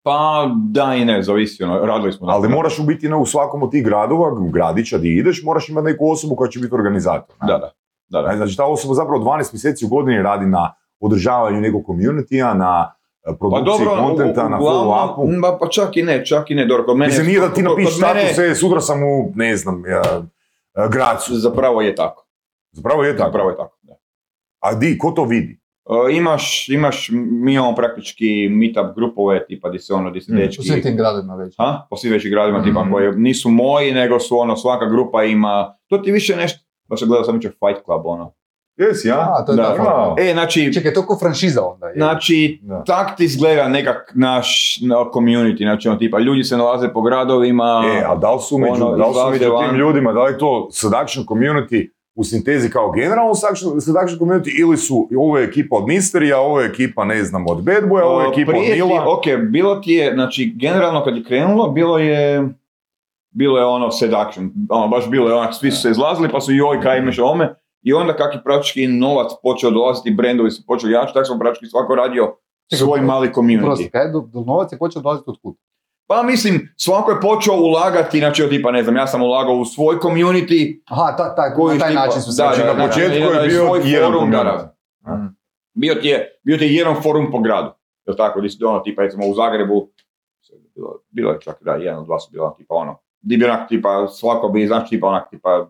[0.04, 2.26] Pa da i ne, zavisi, ono, radili smo.
[2.28, 5.84] Ali moraš u biti na- u svakom od tih gradova, gradića di ideš, moraš imati
[5.84, 7.36] neku osobu koja će biti organizator.
[7.42, 7.46] ne?
[7.46, 7.70] Da, da.
[8.08, 8.36] da, da.
[8.36, 12.92] Znači ta osoba zapravo 12 mjeseci u godini radi na održavanju nekog community na
[13.22, 15.40] e, Pa produkciji dobro, kontenta, na follow-upu.
[15.40, 17.08] ba, pa čak i ne, čak i ne, dobro, kod mene...
[17.08, 20.22] Mislim, nije da ti mene status, e, sutra sam u, ne znam, ja, e,
[20.90, 21.34] Gracu.
[21.34, 22.26] Zapravo je tako.
[22.72, 23.28] Zapravo je tako.
[23.28, 23.94] Zapravo je tako, da.
[24.60, 25.60] A di, ko to vidi?
[26.08, 30.36] E, imaš, imaš, mi imamo praktički meetup grupove, tipa di se ono, di se Mm.
[30.36, 30.60] dečki...
[30.60, 31.54] U svim tim gradovima već.
[31.58, 31.86] A?
[31.90, 32.92] Po svim većim gradima, tipa, Mhm.
[32.92, 35.74] koje nisu moji, nego su ono, svaka grupa ima...
[35.86, 36.64] To ti više nešto...
[36.88, 38.34] Baš gledao sam jučer Fight Club, ono.
[38.76, 39.18] Jesi, ja?
[39.38, 40.14] A, to je Da, da.
[40.18, 41.94] E, znači, Čekaj, to ko franšiza onda je.
[41.96, 42.84] znači, Da.
[42.86, 47.84] tak ti izgleda nekak naš na, community, znači ono, tipa, ljudi se nalaze po gradovima...
[47.96, 50.32] E, a da li su među, ono, da li su među tim ljudima, da li
[50.32, 53.34] je to seduction community u sintezi kao generalno
[53.80, 57.62] seduction community ili su ovo je ekipa od Misterija, ovo je ekipa, ne znam, od
[57.62, 59.04] Bad Boya, ovo je ekipa od Nila.
[59.18, 62.48] ok, bilo ti je, znači, generalno kad je krenulo, bilo je,
[63.30, 66.52] bilo je ono seduction, ono, baš bilo je onak, svi su se izlazili, pa su
[66.52, 70.92] joj, kaj imaš ome, i onda kak je praktički novac počeo dolaziti, brendovi su počeli
[70.92, 72.36] jači, tako smo praktički svako radio
[72.74, 73.62] svoj mali community.
[73.64, 75.54] Prosti, kaj, do, do novac je počeo dolaziti od kud?
[76.06, 79.96] Pa mislim, svako je počeo ulagati, znači, tipa, ne znam, ja sam ulagao u svoj
[79.96, 82.42] community, Aha, ta, ta, koji na taj tipa- način su se...
[82.42, 84.68] da, Znači, da, na početku da, da, je bio svoj jedan forum, da, community.
[85.04, 85.12] da.
[85.14, 85.36] Mm.
[85.74, 87.70] bio ti je, bio ti je jedan forum po gradu.
[88.06, 89.88] Jel tako, si ono, tipa, recimo u Zagrebu,
[90.74, 93.68] bilo, bilo je čak, da, jedan od dva su bila, tipa ono, di bi onak,
[93.68, 95.66] tipa, svako bi, znaš, tipa, onak, tipa,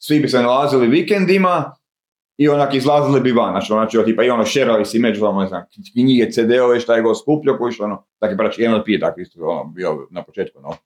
[0.00, 1.76] svi bi se nalazili vikendima
[2.36, 5.46] i onak izlazili bi van, znači, ono, znači, tipa, i ono, šerali si među, ne
[5.46, 9.00] znam, knjige, CD-ove, šta je go skupljio, koji što, ono, tako je, praktički, NLP je
[9.00, 10.76] tako isto, ono, bio na početku, no.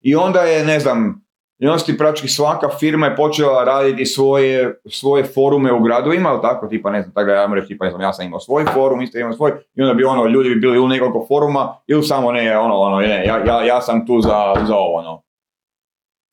[0.00, 1.24] I onda je, ne znam,
[1.58, 1.84] i onda
[2.28, 7.14] svaka firma je počela raditi svoje, svoje forume u gradovima, ali tako, tipa, ne znam,
[7.14, 9.52] tako da ja reći, tipa, ne znam, ja sam imao svoj forum, isto imao svoj,
[9.74, 13.00] i onda bi ono, ljudi bi bili u nekoliko foruma, ili samo ne, ono, ono,
[13.00, 15.22] ne, ja, ja, ja sam tu za, za ovo, ono.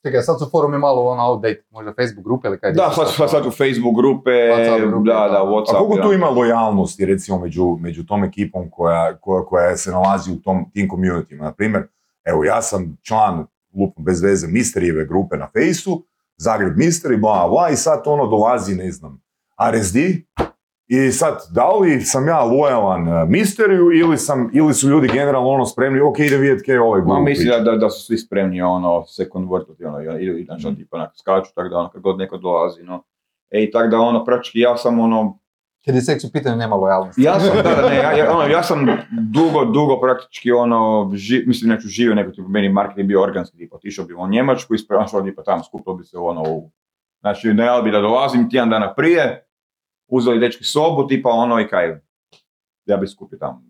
[0.03, 2.71] Čekaj, sad su forumi malo ono outdated, možda Facebook grupe ili kaj?
[2.71, 5.29] Da, sad, sad, sad u Facebook grupe, WhatsApp grupe, da, da.
[5.29, 9.77] da, A Whatsapp, koliko tu ima lojalnosti recimo među, među tom ekipom koja, koja, koja
[9.77, 11.41] se nalazi u tom, tim communityma?
[11.41, 11.87] Na primjer,
[12.25, 16.03] evo ja sam član lupom bez veze Misterijeve grupe na Fejsu,
[16.37, 19.21] Zagreb Misteri, bla bla i sad ono dolazi, ne znam,
[19.71, 19.97] RSD
[20.89, 25.49] i sad, da li sam ja lojalan eh, Misteriju ili, sam, ili su ljudi generalno
[25.49, 28.05] ono spremni, ok, idem vidjeti kaj je ovaj Ma glup mislim da, da, da su
[28.05, 31.77] svi spremni ono, se konvertiti, ono, i, i, znači, ono, tipa, onak, skaču, tako da,
[31.77, 33.03] ono, kad god neko dolazi, no.
[33.49, 35.39] E, i tako da, ono, praktički, ja sam, ono,
[35.85, 37.21] Kad je seks u pitanju nema lojalnosti.
[37.23, 38.85] Ja sam, da, da, ne, ja, ja, ono, ja sam
[39.31, 43.75] dugo, dugo praktički ono, ži, mislim neću živio neko tipa, meni marketing bio organski, tipa,
[43.75, 46.71] otišao bi u Njemačku, isprašao bi pa tamo, skupilo bi se ono, u,
[47.19, 49.48] znači najavili bi da dolazim tjedan dana prije,
[50.09, 51.99] uzeli dečki sobu, tipa ono i kaj,
[52.85, 53.61] ja bi skupio tamo,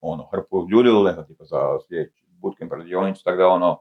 [0.00, 3.80] ono, hrpu ljudi ili tipa za sljedeći bootcamp radionicu, tako da ono,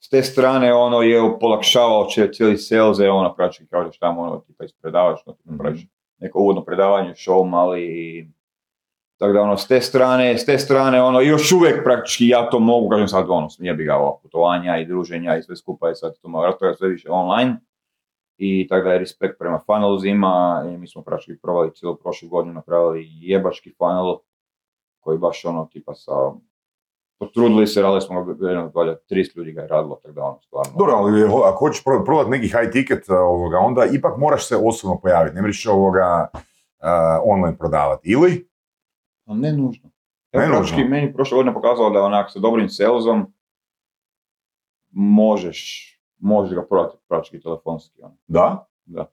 [0.00, 4.20] s te strane ono je polakšavao će cijeli sales, je ono praktički kao da tamo
[4.22, 5.58] ono, tipa ispredavaš, no, tipa, Mhm.
[5.58, 5.86] praviš
[6.18, 8.28] neko uvodno predavanje, show mali i
[9.18, 12.50] tako da ono, s te strane, s te strane, ono, i još uvijek praktički ja
[12.50, 15.94] to mogu, kažem sad, ono, nije bi ga putovanja i druženja i sve skupa je
[15.94, 17.56] sad to malo raspravlja sve više online.
[18.38, 20.32] I tako da je respekt prema funnelsima
[20.66, 24.16] i mi smo praktički provali cijelu prošlu godinu, napravili jebački funnel
[25.00, 26.12] koji baš ono, tipa sa,
[27.18, 30.40] potrudili se, radili smo ga, jedno, valjda, 30 ljudi ga je radilo, tako da ono,
[30.40, 30.72] stvarno.
[30.78, 34.48] Dobro, ali ho- ako hoćeš pro- prodati neki high ticket, uh, ovoga, onda ipak moraš
[34.48, 36.38] se osobno pojaviti, ne možeš ovoga uh,
[37.24, 38.10] online prodavati.
[38.10, 38.48] Ili?
[39.26, 39.90] Ne nužno.
[40.32, 40.90] Ne Evo, praktički nužno.
[40.90, 43.32] meni prošle godine pokazalo da onak sa dobrim salesom
[44.90, 48.02] možeš, možeš ga prodati praktički telefonski.
[48.02, 48.16] Ono.
[48.26, 48.66] Da?
[48.84, 49.12] Da.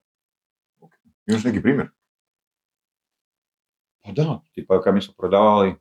[1.25, 1.89] Imaš neki primjer?
[4.03, 5.75] Pa da, tipa kad mi smo prodavali,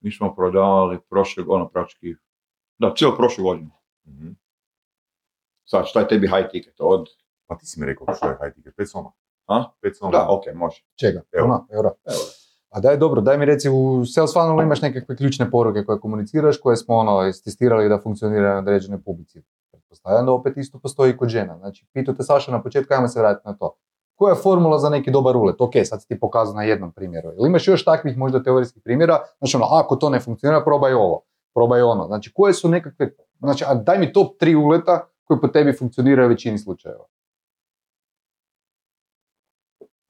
[0.00, 2.14] mi smo prodavali prošle, ono praktički,
[2.78, 3.70] da, cijelu prošlu godinu.
[4.06, 4.28] Mhm.
[5.64, 6.74] Sad, šta je tebi high ticket?
[6.78, 7.06] Od,
[7.48, 9.12] Pa ti si mi rekao što je high ticket, 5 soma.
[9.46, 9.64] A?
[9.82, 10.10] 5 soma.
[10.12, 10.84] da, ok, može.
[11.00, 11.22] Čega?
[11.32, 11.46] Evo.
[11.46, 11.90] Ona, eura.
[12.04, 12.18] Evo.
[12.70, 16.60] A daj dobro, daj mi reci u sales funnelu imaš nekakve ključne poruke koje komuniciraš,
[16.60, 19.42] koje smo ono istestirali da funkcioniraju na određenoj publici.
[19.88, 21.58] Pretpostavljam da opet isto postoji i kod žena.
[21.58, 23.76] Znači, pitao te Saša na početku, ajmo se vratiti na to.
[24.14, 25.60] Koja je formula za neki dobar ulet?
[25.60, 27.28] Ok, sad si ti pokazao na jednom primjeru.
[27.38, 29.18] Ili imaš još takvih možda teorijskih primjera?
[29.38, 31.22] Znači, ono, ako to ne funkcionira, probaj ovo,
[31.54, 32.06] probaj ono.
[32.06, 36.26] Znači, koje su nekakve, znači, a daj mi top tri uleta koji po tebi funkcioniraju
[36.26, 37.04] u većini slučajeva.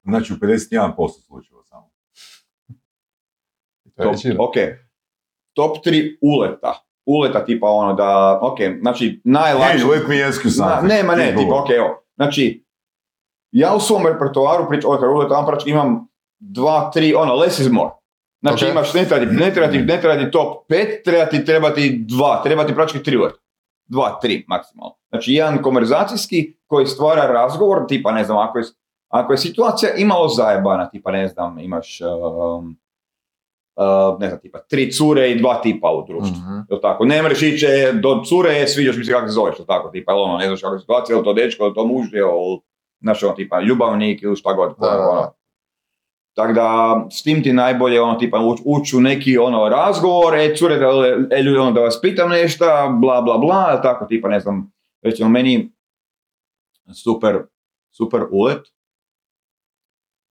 [0.03, 1.91] Znači u 51% slučajeva samo.
[3.97, 4.55] Top, ok.
[5.53, 6.88] Top 3 uleta.
[7.09, 9.79] Uleta tipa ono da, ok, znači najlakše...
[9.79, 10.89] Hey, let me ask you Na, something.
[10.89, 12.05] nema, ne, Ti tipa, ok, evo.
[12.17, 12.65] Znači,
[13.51, 17.91] ja u svom repertoaru, prič, ovaj uleta, prački imam dva, tri, ono, less is more.
[18.41, 21.45] Znači imaš, ne treba, ti, ne, treba ti, ne treba ti top 5, treba ti,
[21.45, 23.39] treba ti dva, treba ti prački tri uleta.
[23.87, 24.95] Dva, tri maksimalno.
[25.09, 28.65] Znači jedan konverzacijski koji stvara razgovor, tipa ne znam, ako je,
[29.09, 32.77] ako je situacija imalo zajebana, tipa ne znam, imaš um,
[33.79, 36.37] uh, ne znam, tipa tri cure i dva tipa u društvu.
[36.37, 36.59] Mhm.
[36.71, 37.05] Jel tako?
[37.05, 37.67] Ne mreš ići
[38.03, 39.89] do cure, sviđaš mi se kako se zoveš, jel tako?
[39.89, 42.59] Tipa, jel ono, ne znaš kako je situacija, jel to dečko, jel to muž, jel,
[43.01, 44.75] znaš ono, tipa, ljubavnik ili šta god.
[44.79, 45.33] Da, ono.
[46.35, 50.55] Tako da, s tim ti najbolje, ono, tipa, ući uć u neki, ono, razgovor, e,
[50.57, 50.87] cure, da,
[51.37, 52.65] e, ljudi, ono, da vas pitam nešto,
[53.01, 55.73] bla, bla, bla, jel tako, tipa, ne znam, recimo, meni
[56.95, 57.43] super,
[57.91, 58.67] super ulet,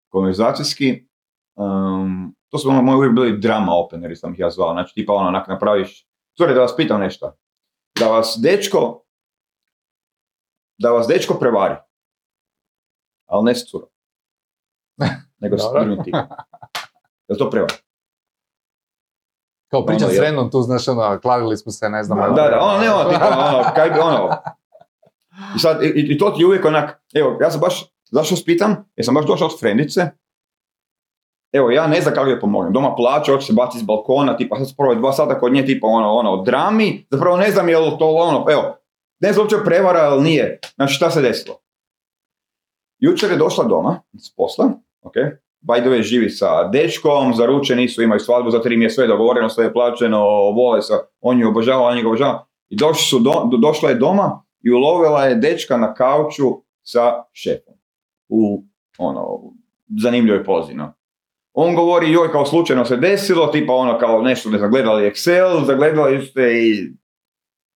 [0.08, 1.06] konverzacijski,
[1.54, 5.12] um, to su ono, moji uvijek bili drama openeri, sam ih ja zvao, znači, tipa,
[5.12, 6.06] ono, onak, napraviš,
[6.36, 7.36] cure, da vas pitam nešto,
[7.98, 9.02] da vas dečko,
[10.78, 11.74] da vas dečko prevari,
[13.26, 13.88] ali ne s curom,
[15.40, 16.20] nego s drugim tipom.
[17.28, 17.72] Jel to prevar?
[19.70, 22.18] Kao pričam Ono, s je- Renom, tu znaš ono, klavili smo se, ne znam.
[22.18, 24.30] Da, ono- Da, da, ono, ne ono, tipa, ono, kaj bi, ono,
[25.56, 28.90] i sad, i, i to ti je uvijek onak, evo, ja sam baš, zašto spitam,
[28.96, 30.10] jer sam baš došao od frendice,
[31.56, 34.56] evo, ja ne znam kako je pomognem, doma plaća, hoće se baciti s balkona, tipa,
[34.56, 37.90] sad prvo dva sata kod nje, tipa, ono, ono, drami, zapravo ne znam je li
[37.98, 38.76] to, ono, evo,
[39.20, 41.56] ne znam uopće prevara, ili nije, znači, šta se desilo?
[42.98, 44.70] Jučer je došla doma, s posla,
[45.02, 45.14] ok,
[45.66, 49.08] by the way, živi sa dečkom, zaručeni su, imaju svadbu za tri mjeseca, sve je
[49.08, 50.18] dogovoreno, sve je plaćeno,
[50.50, 52.46] vole se, on ju obožava, on njega obožava.
[52.68, 53.18] I došli
[53.58, 57.74] došla je doma i ulovila je dečka na kauču sa šefom.
[58.28, 58.64] U,
[58.98, 59.40] ono,
[60.02, 60.92] zanimljivoj pozi, no.
[61.58, 65.64] On govori, joj, kao slučajno se desilo, tipa ono, kao nešto, ne znam, gledali Excel,
[65.64, 66.92] zagledali ste i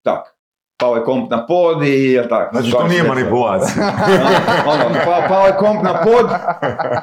[0.04, 0.36] tak.
[0.80, 2.48] Pao je komp na pod i jel tak.
[2.52, 3.92] Znači, to nije manipulacija.
[4.72, 6.30] ono, pa, pao je komp na pod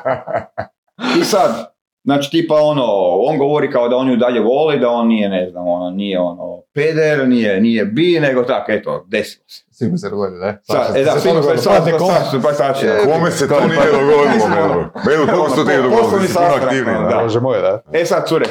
[1.22, 1.77] i sad,
[2.08, 2.86] znači tipa ono,
[3.30, 6.20] on govori kao da on ju dalje voli, da on nije, ne znam, ono, nije
[6.20, 9.64] ono, peder, nije, nije bi, nego tak, eto, desilo se.
[9.72, 10.60] Sigurno se dogodilo, ne?
[10.64, 11.58] Sad, e da, to se dogodilo.
[11.58, 14.90] sad, sad, sad, sad, Kome se to nije dogodilo, Melo?
[15.06, 17.20] Melo, to se ti je dogodilo, Poslovni sastanak, ono, da.
[17.24, 17.82] Bože moj, da.
[17.94, 18.46] E sad, cure,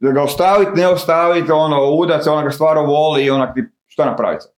[0.00, 3.64] da ga ostavit, ne ostavit, ono, udat se, ona ga stvarno voli i onak ti,
[3.86, 4.42] šta napraviti?
[4.42, 4.52] sad?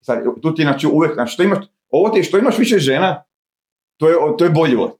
[0.00, 1.58] Sad, tu ti, znači, uvijek, znači, što imaš,
[1.90, 3.24] ovo ti što imaš više žena,
[3.96, 4.90] to je, to je bolji vod.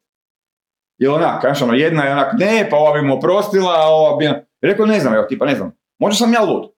[0.99, 4.17] Jer onak, znaš, ono, jedna je onak, ne, pa ova bi mu oprostila, a ova
[4.17, 4.29] bi...
[4.61, 6.71] Rekao, ne znam, evo, tipa, ne znam, možda sam ja lud.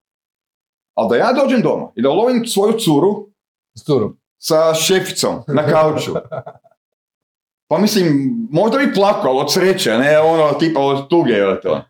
[0.94, 3.28] Ali da ja dođem doma i da lovim svoju curu
[3.78, 4.18] S turom.
[4.38, 6.12] sa šeficom na kauču.
[7.70, 11.80] Pa mislim, možda bi plakao od sreće, ne ono tipa od tuge ili to.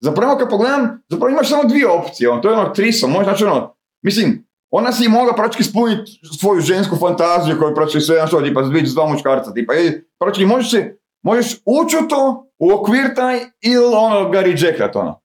[0.00, 3.44] Zapravo kad pogledam, zapravo imaš samo dvije opcije, ono, to je ono triso, možda znači
[3.44, 8.62] ono, mislim, ona si mogla praktički ispuniti svoju žensku fantaziju koju praktički sve nešto, tipa
[8.84, 13.38] s dva muškarca, tipa, i praktički možeš se, možeš ući u to, u okvir taj,
[13.60, 15.20] ili ono ga rejectat, ono.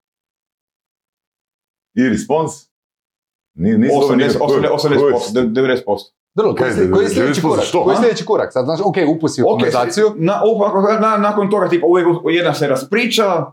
[1.93, 2.51] I respons?
[3.53, 6.11] Ni- Nisi 80, dobro 80%, 90%.
[6.35, 7.65] Dobro, koji, koji je sljedeći korak?
[7.65, 8.53] što, Koji je sljedeći korak?
[8.53, 10.05] Sad, znaš, ok, upusi u Ok, konverzaciju.
[10.15, 10.41] Na,
[11.01, 13.45] na, nakon toga, tipa, uvijek jedna se raspriča,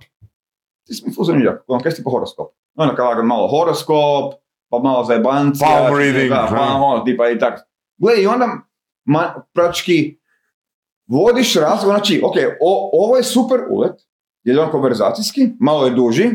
[0.87, 2.53] ti si mi fuzan ljak, ono, kaj si po horoskop?
[2.77, 4.35] Ono, kao malo horoskop,
[4.71, 5.69] pa malo zajebancija.
[5.69, 7.61] Palm reading, Da, pa ono, tipa i tak.
[7.99, 8.49] Gle, i onda,
[9.05, 10.19] ma, praktički,
[11.07, 13.93] vodiš razgovor, znači, ok, o, ovo je super ulet,
[14.45, 16.29] jer je on konverzacijski, malo je duži,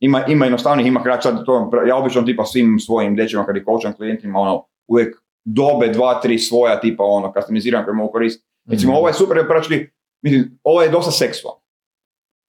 [0.00, 3.64] ima, ima jednostavnih, ima kraće, sad to, ja obično tipa svim svojim dečima kad ih
[3.64, 8.48] kočam klijentima, ono, uvijek dobe dva, tri svoja tipa, ono, customiziran koje mogu koristiti.
[8.66, 8.98] Recimo, Mhm.
[8.98, 9.86] ovo je super, jer praktički,
[10.22, 11.60] mislim, ovo je dosta seksualno.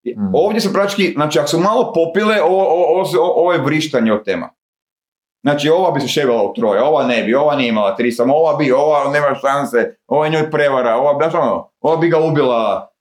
[0.03, 0.25] I Mhm.
[0.33, 4.25] Ovdje se praktički, znači, ako su malo popile, ovo, ovo, ovo, ovo je vrištanje od
[4.25, 4.49] tema.
[5.45, 8.33] Znači, ova bi se ševela u troje, ova ne bi, ova nije imala tri, samo
[8.35, 12.19] ova bi, ova nema šanse, ova je njoj prevara, ova, znaš ono, ova bi ga
[12.19, 12.91] ubila.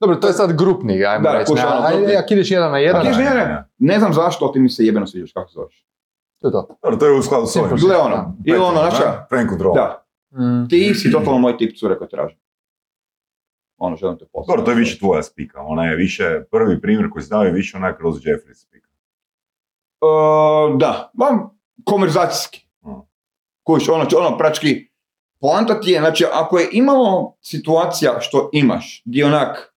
[0.00, 1.52] Dobro, to je sad grupni, ajmo Da, reći.
[1.52, 2.16] kuš, ono, A- grupni.
[2.16, 4.84] a- Ako ideš jedan na jedan, Ako ideš ne, ne, znam zašto ti mi se
[4.84, 5.86] jebeno sviđaš, kako se zoveš.
[6.40, 6.68] to je to.
[6.82, 7.68] Dobro, to je u skladu s ovim.
[7.68, 7.88] Simple.
[7.88, 9.26] Gle ono, ili ono, znaš šta?
[9.28, 9.74] Friend control.
[9.74, 10.68] Da, Mm.
[10.68, 12.38] ti si totalno moj tip cure koji tražim.
[13.78, 14.48] Ono, želim te poslati.
[14.48, 15.60] Dobro, to je više tvoja spika.
[15.60, 18.88] Ona je više, prvi primjer koji si dao je više onaj kroz Jeffrey spika.
[20.00, 21.50] Uh, da, ma,
[21.84, 22.66] konverzacijski.
[23.62, 24.88] Kuš, ono, ono, prački,
[25.40, 29.74] poanta ti je, znači, ako je imalo situacija što imaš, gdje onak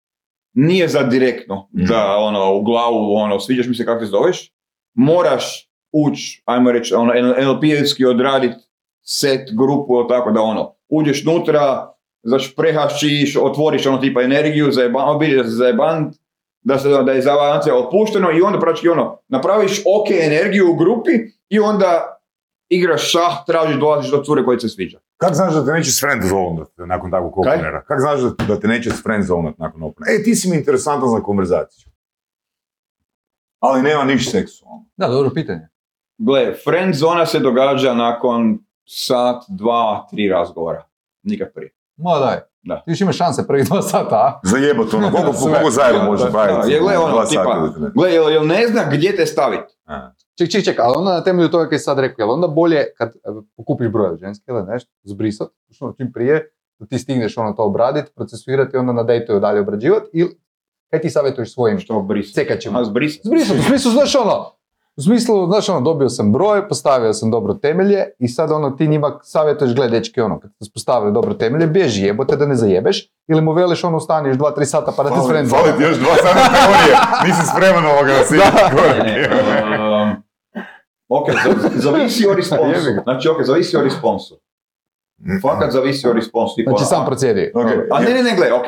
[0.53, 1.85] nije za direktno, Mm.
[1.85, 4.51] da, ono, u glavu, ono, sviđaš mi se kako te zoveš,
[4.93, 8.55] moraš ući, ajmo reći, ono, NLP-evski odradit
[9.01, 15.35] set, grupu, ili tako da, ono, uđeš nutra, zašprehašiš, otvoriš, ono, tipa energiju, zajeban, obidi
[15.35, 16.15] da se zajebant,
[16.61, 21.11] da, se, da je zavajancija otpušteno i onda praktički ono, napraviš ok energiju u grupi
[21.49, 22.19] i onda
[22.69, 24.99] igraš šah, tražiš, dolaziš do cure koja ti se sviđa.
[25.17, 27.83] Kako znaš da te neće s friend zonat nakon takvog openera?
[27.83, 30.19] Kako znaš da, te neće s friend zonat nakon openera?
[30.19, 31.91] E, ti si mi interesantan za konverzaciju.
[33.59, 34.85] Ali nema niš seksualno.
[34.97, 35.69] Da, dobro pitanje.
[36.17, 40.83] Gle, friend zona se događa nakon sat, dva, tri razgovora.
[41.23, 41.71] Nikad prije.
[41.97, 42.39] Ma daj.
[42.61, 42.81] Da.
[42.85, 44.39] Ti još imaš šanse prvih dva sata, a?
[44.43, 46.25] Zajebat ono, koliko, koliko zajedno može
[46.73, 47.69] je, gle, ono, tipa?
[47.95, 49.73] Gle, jel, jel ne zna gdje te staviti?
[50.39, 50.45] A.
[50.45, 52.85] Ček, ček, ček, ali onda na temelju toga kaj si sad rekao, jel onda bolje
[52.97, 53.11] kad e,
[53.57, 55.47] pokupiš broj od ženske ili nešto, zbrisat,
[55.79, 60.09] ono čim prije, da ti stigneš ono to obraditi, procesuirati, onda na dejtu dalje obrađivati,
[60.13, 60.39] ili
[60.91, 62.33] kaj ti savjetuješ svojim Što brisati?
[62.33, 62.79] cekačima?
[62.79, 63.27] A zbrisati?
[63.27, 64.45] Zbrisat, u smislu, znaš ono,
[64.95, 68.87] u smislu, znaš ono, dobio sam broj, postavio sam dobro temelje i sad ono, ti
[68.87, 73.11] njima savjetuješ, gle dečki, ono, kad ste postavili dobro temelje, bježi jebote da ne zajebeš,
[73.27, 76.97] ili mu veliš ono, staniš dva, tri sata pa da ti još dva sata teorije.
[77.25, 78.23] Nisi spreman ovoga da
[80.03, 80.28] um,
[81.09, 82.89] ok, za- zavisi o responsu.
[83.03, 84.39] Znači, ok, zavisi o responsu.
[85.41, 86.55] Fakat zavisi o responsu.
[86.55, 87.51] Tipa, Znači sam a- procijedi.
[87.55, 87.65] Ok.
[87.91, 88.65] A ne, ne, ne, gle, ok.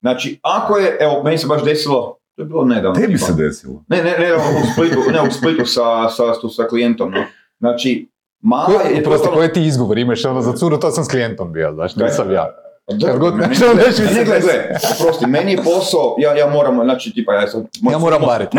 [0.00, 2.94] Znači, ako je, evo, meni se baš desilo, to je bilo nedavno.
[2.94, 3.26] Tebi tipa.
[3.26, 3.84] se desilo.
[3.88, 4.38] Ne, ne, ne, u
[4.72, 7.24] Splitu, ne, u Splitu sa, sa, sa, sa klijentom, no.
[7.58, 8.08] Znači,
[8.40, 8.80] mala Ko, je...
[8.80, 11.88] prosti, totalno- koje ti izgovor imaš ono za curu, to sam s klijentom bio, Kaj?
[11.98, 12.46] nisam ja.
[12.90, 13.64] Da, Kad god meni- mi se
[14.06, 14.52] Ne, gle, gle,
[15.00, 17.64] prosti, meni je posao, ja, ja moram, znači, tipa, ja sam...
[17.90, 18.56] Ja moram bariti.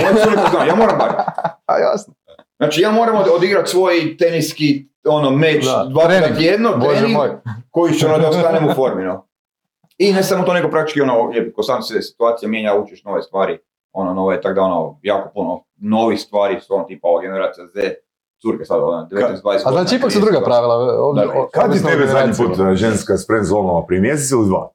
[0.67, 1.21] Ja moram bariti.
[1.65, 2.13] A jasno.
[2.57, 4.65] Znači, ja moram od- odigrati svoj teniski,
[5.05, 6.37] ono, meč, Da, dva puta trening.
[6.37, 7.29] tjedno, Bože trening, moj.
[7.69, 9.27] koji će ono da ostanem u formi, no.
[9.97, 13.21] I ne samo to, nego praktički ono, je, ko sam se situacija mijenja, učiš nove
[13.21, 13.57] stvari,
[13.93, 17.93] ono, nove, tako da ono, jako puno novih stvari su ono, tipa ova generacija Z,
[18.41, 20.75] curke sad, ono, 19-20 A znači ipak su druga pravila.
[20.75, 23.85] Ovdje, Da, o- Kad o tebe zadnji put uh, ženska s zonala?
[23.85, 24.69] Prije mjesec ili dva?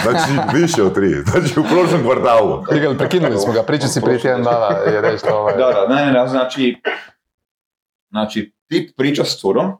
[0.00, 1.08] Znači više od tri.
[1.08, 2.64] Znači u prošlom kvartalu.
[2.72, 5.56] Čekaj, prekinuli smo ga, pričao si prije tjedan dana, je nešto ovaj...
[5.56, 6.82] Da, da, ne, ne, ne, znači,
[8.10, 9.72] znači, ti priča s curom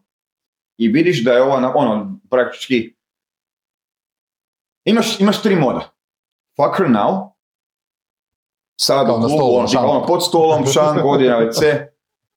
[0.76, 2.96] i vidiš da je ova, ono, praktički,
[4.84, 5.80] imaš, imaš tri moda.
[6.56, 7.30] Fuck her now,
[8.80, 11.86] sad u na klubu, stolu, ono, tipa, ono, pod stolom, šank, odi na WC,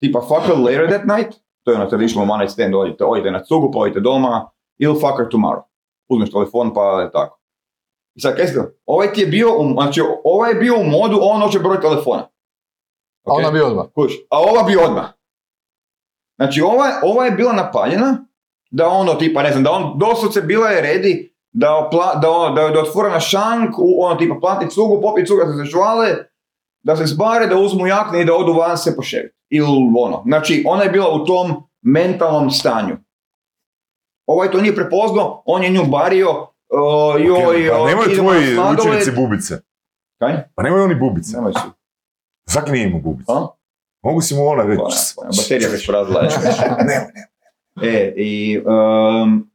[0.00, 3.30] tipa fuck her later that night, to je ono traditional one night stand, odite, odite
[3.30, 5.62] na cugu, pa odite doma, ili fuck her tomorrow.
[6.08, 7.41] Uzmeš telefon, pa je tako.
[8.14, 8.70] I sad, kaj si to?
[8.86, 12.28] Ovaj ti je bio, u, znači, ovaj je bio u modu, on hoće broj telefona.
[13.26, 13.86] A ona bi odmah.
[13.94, 15.06] Kuš, a ova bi odmah.
[16.36, 18.26] Znači, ova, ova je bila napaljena,
[18.70, 22.54] da ono, tipa, ne znam, da on doslovce bila je redi, da, opla, da, ono,
[22.54, 26.08] da, da otvora na šank, u, ono, tipa, plati cugu, popi cuga da se žvale,
[26.82, 29.36] da se zbare, da uzmu jakne i da odu van se poševiti.
[29.50, 30.22] Ili ono.
[30.26, 32.96] Znači, ona je bila u tom mentalnom stanju.
[34.26, 39.10] Ovaj to nije prepoznao, on je nju bario, uh, joj, Pa uh, nemaju tvoji učenici
[39.10, 39.58] bubice.
[40.18, 40.42] Kaj?
[40.54, 41.36] Pa nemaju oni bubice.
[41.36, 41.70] Nemoj su.
[42.46, 43.32] Zak nije imao bubice.
[43.32, 43.46] A?
[44.02, 44.82] Mogu si mu ona reći.
[45.16, 46.22] Pa, ne, Baterija već prazila.
[46.88, 47.08] Ne,
[47.76, 47.88] ne.
[47.88, 49.50] E, i um,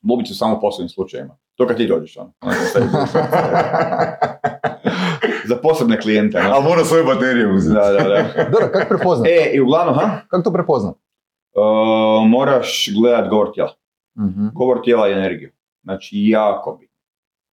[0.00, 1.36] bubice samo u posebnim slučajevima.
[1.56, 2.32] To kad ti dođeš, ono.
[2.40, 2.54] Ono,
[5.48, 6.50] Za posebne klijente, no.
[6.52, 7.74] Ali mora svoje baterije uzeti.
[7.74, 8.44] Da, da, da.
[8.50, 9.28] Dobro, kako prepoznat?
[9.28, 10.20] E, i uglavnom, ha?
[10.28, 10.94] Kako to prepoznat?
[10.94, 13.72] Uh, moraš gledat govor tijela.
[14.54, 15.50] Govor tijela i energiju.
[15.82, 16.90] Znači, jako bi.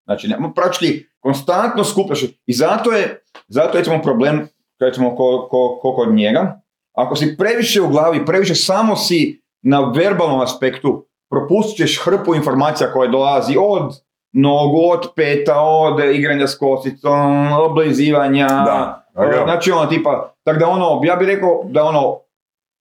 [0.06, 2.24] Znači, ne, praktički, konstantno skupljaš.
[2.46, 4.48] I zato je, zato je recimo problem,
[4.80, 6.62] recimo, ko, ko, ko kod njega,
[6.94, 12.92] ako si previše u glavi, previše samo si na verbalnom aspektu, propustit ćeš hrpu informacija
[12.92, 18.48] koje dolazi od nogu, od peta, od igranja s kosicom, oblizivanja.
[18.48, 19.06] Da.
[19.16, 22.20] E, Znači ono tipa, tako da ono, ja bih rekao da ono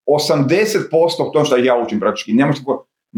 [0.07, 2.63] 80% to što ja učim praktički, ne možeš,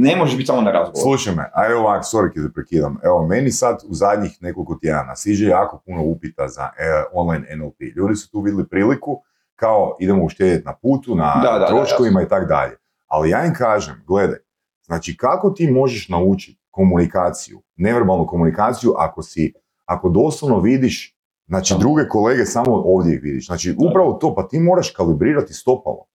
[0.00, 1.02] ne možeš biti samo na razgovoru.
[1.02, 2.98] Slušaj me, ajde ovak, sorry te prekidam.
[3.04, 7.80] Evo, meni sad u zadnjih nekoliko tjedana siđe jako puno upita za e, online NLP.
[7.96, 9.22] Ljudi su tu vidjeli priliku
[9.56, 12.76] kao idemo uštedjeti na putu, na Da, da, da, troškovima i tako dalje.
[13.06, 14.38] Ali ja im kažem, gledaj,
[14.86, 19.52] znači kako ti možeš naučiti komunikaciju, neverbalnu komunikaciju ako si,
[19.84, 21.78] ako doslovno vidiš, znači Da.
[21.78, 23.46] druge kolege samo ovdje ih vidiš.
[23.46, 26.06] Znači upravo to, pa ti moraš kalibrirati stopalo.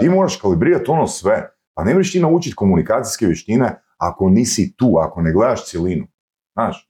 [0.00, 0.14] Ti Da.
[0.14, 1.48] moraš kalibrirati ono sve.
[1.74, 3.68] Pa ne možeš ti naučiti komunikacijske vještine
[3.98, 6.06] ako nisi tu, ako ne gledaš cjelinu.
[6.52, 6.88] Znaš?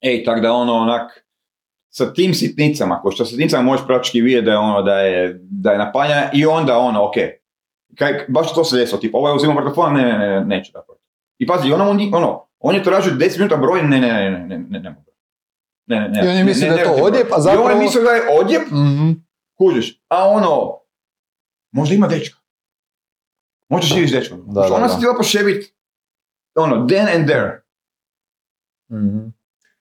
[0.00, 1.26] Ej, tako da ono onak,
[1.88, 5.72] sa tim sitnicama, ko što sitnicama možeš praktički vidjeti da je ono, da je, da
[5.72, 7.14] je napanja i onda ono, ok,
[7.94, 10.96] kaj, baš to se desilo, tipa, ovaj uzima mikrofon, ne, ne, ne, neće tako.
[11.38, 14.48] I pazi, ono, on, ono, on je tražio 10 minuta broj, ne, ne, ne, ne,
[14.48, 14.94] ne, ne, ne.
[15.86, 16.20] Ne, ne, ne.
[16.24, 17.68] I on je mislio ne, da je ne, to ne, odjeb, a I on zapravo-
[17.70, 19.10] je mislio da je odjeb, Mhm.
[19.54, 20.78] kužiš, a ono,
[21.72, 22.38] možda ima dečka.
[23.72, 24.38] Možda živiš dečkom.
[24.46, 24.88] Da, Znaš, da, ona da.
[24.88, 25.74] se htjela pošebit,
[26.54, 27.62] ono, then and there.
[28.92, 29.18] Mhm.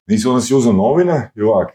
[0.08, 1.70] Nisi onda si uzeo novine i ovak.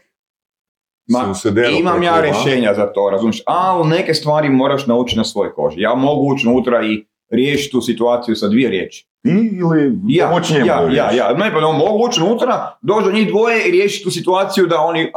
[1.09, 1.33] Ma,
[1.79, 5.81] Imam ja rješenja za to, razumiješ, ali neke stvari moraš naučiti na svojoj koži.
[5.81, 9.07] Ja mogu ući unutra i riješiti tu situaciju sa dvije riječi.
[9.23, 13.27] Ti ili Ja, njemu ja, ja, ja, ne, pa mogu ući unutra, doći do njih
[13.27, 15.11] dvoje i riješiti tu situaciju da oni,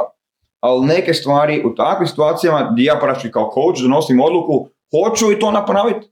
[0.60, 5.38] ali neke stvari u takvim situacijama gdje ja praktički kao coach donosim odluku, hoću i
[5.38, 6.09] to napraviti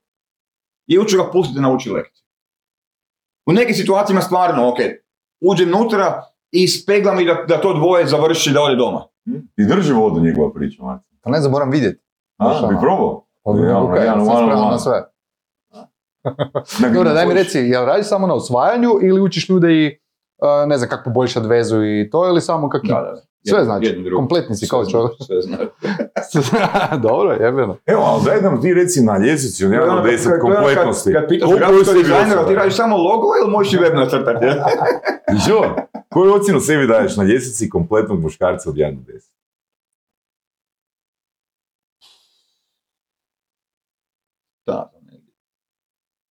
[0.89, 2.25] ili ću ga pustiti da nauči lekciju.
[3.47, 4.77] U nekim situacijama stvarno, ok,
[5.41, 9.05] uđem unutra i speglam i da, da to dvoje završi da ode doma.
[9.57, 11.19] I drži vodu njegova priča, Martin.
[11.23, 12.05] Pa ne znam, moram vidjeti.
[12.39, 13.27] A, bi probao?
[13.45, 13.53] Pa
[14.71, 15.05] na sve.
[16.95, 19.99] Dobro, daj mi reci, jel radiš samo na usvajanju ili učiš ljude i
[20.67, 22.87] ne znam kako poboljšati vezu i to ili samo kako...
[22.87, 23.29] Da, da, da.
[23.49, 25.13] Sve znači, kompletni si kao čovjek.
[25.27, 25.59] Sve zna.
[27.09, 27.77] Dobro, jebeno.
[27.87, 30.55] Evo, ali daj nam ti reci na ljestvici od 1 do 10 To je ono
[30.55, 31.13] kompletnosti.
[31.13, 31.49] Kad, kad pitaš
[31.87, 34.47] sebi dizajnera, ti radiš samo logo ili možeš i web nacrtati?
[35.49, 35.77] Jo,
[36.09, 39.31] koju ocjenu sebi daješ na ljestvici kompletnog muškarca od 1 do 10?
[44.67, 45.33] Da, negdje.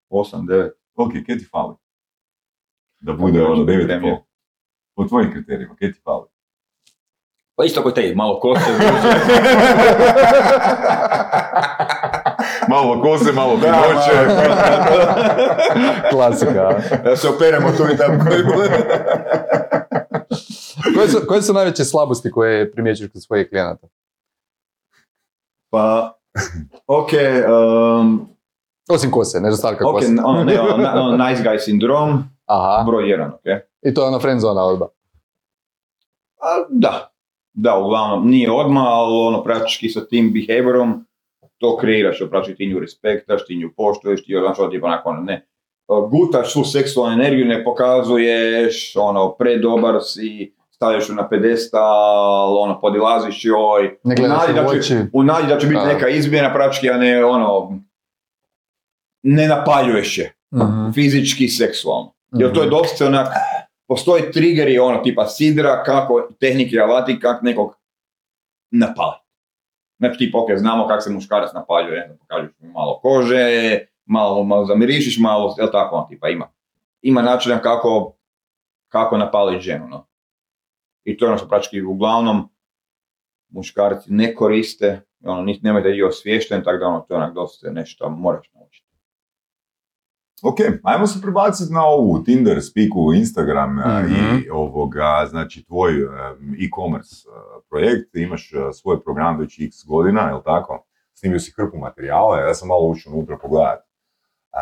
[0.10, 0.70] 8, 9.
[0.96, 1.76] Ok, kje ti fali?
[3.00, 4.18] Da bude ono 9,5.
[4.96, 6.26] Po tvojim kriterijima, kje ti fali?
[7.56, 8.62] Pa isto kao te, malo kose.
[12.70, 14.12] malo kose, malo Da, pinoće.
[16.12, 16.70] Klasika.
[17.04, 18.20] da se operemo tu i tamo.
[20.96, 23.88] koje, su, koje su najveće slabosti koje primjećuješ kod svojih klijenata?
[25.70, 26.18] pa,
[26.88, 27.10] ok,
[28.00, 28.30] um,
[28.90, 30.08] Osim kose, nedostatka ok, kose.
[30.10, 30.44] ne, ono,
[30.78, 33.46] na- ono, nice guy sindrom, Aha, broj jedan, ok.
[33.82, 34.88] i to je ono friend zona odba.
[36.38, 37.12] A, da,
[37.54, 41.06] da, uglavnom, nije odmah, ali ono, praktički sa tim behaviorom
[41.58, 45.48] to kreiraš, praktički ti nju respektaš, ti nju poštuješ, ti znaš, ono, onako, ono, ne,
[45.88, 51.82] gutaš svu seksualnu energiju, ne pokazuješ, ono, predobar si, stavljaš ju na pedestal,
[52.60, 56.54] ono, podilaziš joj, Ne u nadi da će- u nadi da će biti neka izmjena
[56.54, 57.80] praktički, a ne, ono,
[59.24, 60.92] ne napaljuješ je, Mhm.
[60.92, 62.14] fizički, seksualno.
[62.32, 62.76] Jer to je Mhm.
[62.76, 63.28] dosta onak,
[63.88, 67.76] postoji triggeri ono tipa sidra, kako tehnike alati, kako nekog
[68.72, 69.16] napali.
[70.00, 73.48] Znači tipa, ok, znamo kako se muškarac napaljuje, pokažeš mu malo kože,
[74.06, 76.48] malo, malo zamirišiš, malo, jel tako, on tipa ima.
[77.02, 78.14] Ima načina kako,
[78.88, 80.08] kako napaliti ženu, no.
[81.04, 82.50] I to je ono što praktički uglavnom
[83.50, 88.10] muškarci ne koriste, ono, nemojte i osviješten, tako da ono, to je onak dosta nešto
[88.10, 88.87] moraš naučiti.
[90.44, 94.38] Ok, ajmo se prebaciti na ovu Tinder, Spiku, Instagram Mhm.
[94.38, 96.06] i ovoga, znači tvoj e,
[96.60, 97.32] e-commerce e,
[97.70, 100.84] projekt, imaš svoj program već x godina, jel tako?
[101.14, 103.88] Snimio si hrpu materijala, ja sam malo ušao unutra pogledati.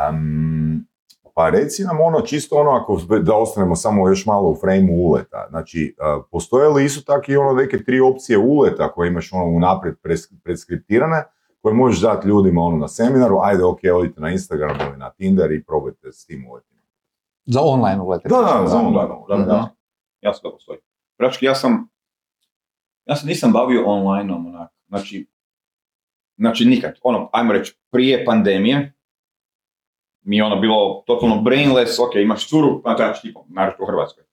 [0.09, 0.85] Em,
[1.33, 5.47] pa reci nam ono, čisto ono, ako da ostanemo samo još malo u frame uleta,
[5.49, 5.95] znači,
[6.31, 10.33] postoje li isto tako i ono neke tri opcije uleta koje imaš ono unaprijed pres-
[10.43, 11.23] preskriptirane,
[11.65, 15.51] koje možeš dati ljudima ono na seminaru, ajde ok, odite na Instagram ili na Tinder
[15.51, 16.81] i probajte s tim uletima.
[17.45, 18.29] Za online ulete.
[18.29, 19.15] Da, da, za Da, online.
[19.29, 19.75] da, da, da.
[20.21, 20.79] Jasno da postoji.
[21.17, 21.89] Praktički ja sam,
[23.05, 25.27] ja se nisam bavio online-om, onak, znači,
[26.37, 28.93] znači nikad, ono, ajmo reći, prije pandemije,
[30.21, 34.23] mi je ono bilo totalno brainless, ok, imaš curu, pa znači, tipa, naravno u Hrvatskoj.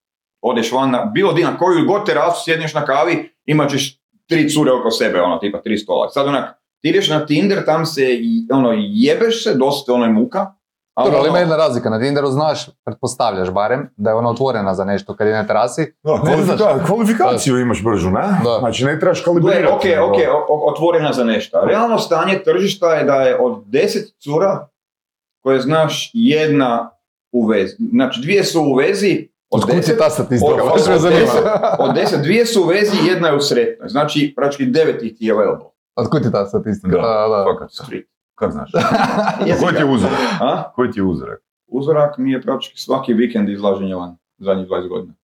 [0.40, 4.50] Odeš van na, bilo di na koju god terasu sjedneš na kavi, imat ćeš tri
[4.50, 6.08] cure oko sebe, ono, tipa tri stola.
[6.08, 10.10] Sad onak, ti ideš na Tinder, tam se, i- ono, jebeš se, dosta ono je
[10.12, 10.46] muka.
[10.96, 11.90] Dobro, ali ima ono- jedna razlika.
[11.90, 15.94] Na Tinderu znaš, pretpostavljaš barem, da je ona otvorena za nešto kad je na terasi.
[16.02, 18.20] Da, Ne kvalifika- kvalifikaciju imaš bržu, ne?
[18.44, 18.56] Da.
[18.58, 19.72] Znači ne trebaš kalibrirati.
[19.72, 20.16] ok, nego- ok,
[20.48, 21.60] o- otvorena za nešto.
[21.60, 24.68] Realno stanje tržišta je da je od 10 cura
[25.42, 26.90] koje znaš jedna
[27.32, 27.76] u vezi.
[27.90, 30.52] Znači dvije su u vezi, od Otkud ti 10, ta statistika?
[30.54, 31.44] od- od- od deset.
[31.78, 33.88] od 10 dvije su u vezi, jedna je u sretnoj.
[33.88, 35.66] Znači praktički 9 ih ti je available.
[35.94, 36.96] Otkud ti ta statistika?
[36.96, 37.02] Da.
[37.02, 37.44] Da, da.
[37.44, 37.72] Fakat.
[37.72, 38.06] Street.
[38.34, 38.70] Kak znaš?
[39.60, 40.18] Koji ti je uzorak?
[40.40, 40.72] A?
[40.72, 41.42] Koji ti je uzorak?
[41.66, 45.14] Uzorak mi je praktički svaki vikend izlaženje van, zadnjih 20 godina.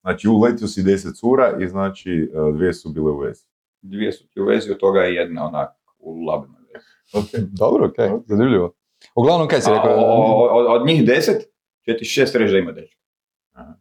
[0.00, 3.44] Znači uletio si 10 cura i znači e, dvije su bile u vezi.
[3.82, 7.46] Dvije su ti u vezi, od toga je jedna onak u labenoj vezi.
[7.52, 8.72] Dobro, okej, zanimljivo.
[9.14, 9.90] Uglavnom, kaj si A, rekao?
[9.90, 11.32] o- o- od, od njih 10
[11.84, 13.00] će ti šest reći da ima dečka.
[13.52, 13.74] Aha.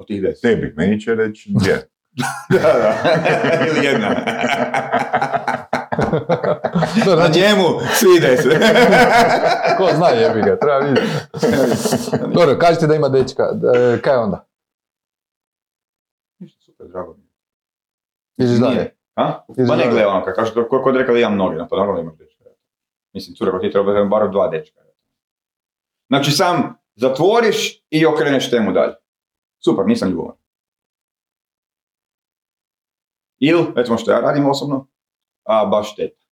[0.00, 0.42] Od tih 10.
[0.42, 1.88] Tebi, meni će reći dvije.
[2.50, 2.94] Da, da.
[3.68, 4.08] Ili jedna.
[7.06, 8.52] Da, Na njemu svi deset.
[9.78, 11.08] ko zna jebi ga, treba vidjeti.
[12.34, 13.42] Dobro, kažete da ima dečka,
[13.76, 14.46] e, kaj onda?
[16.38, 17.22] Ništa, super, drago mi.
[18.44, 18.94] Ideš dalje.
[19.14, 19.44] A?
[19.68, 21.94] Pa ne gledaj ono, kad kažeš, ko kod rekao da imam mnoge, no pa naravno
[21.94, 22.44] da imaš dečka.
[23.12, 24.80] Mislim, cura, ti treba da imam bar dva dečka.
[26.08, 28.94] Znači sam, zatvoriš i okreneš temu dalje.
[29.64, 30.36] Super, nisam ljubavan.
[33.38, 34.86] Ili, recimo što ja radim osobno,
[35.44, 36.26] a baš šteta.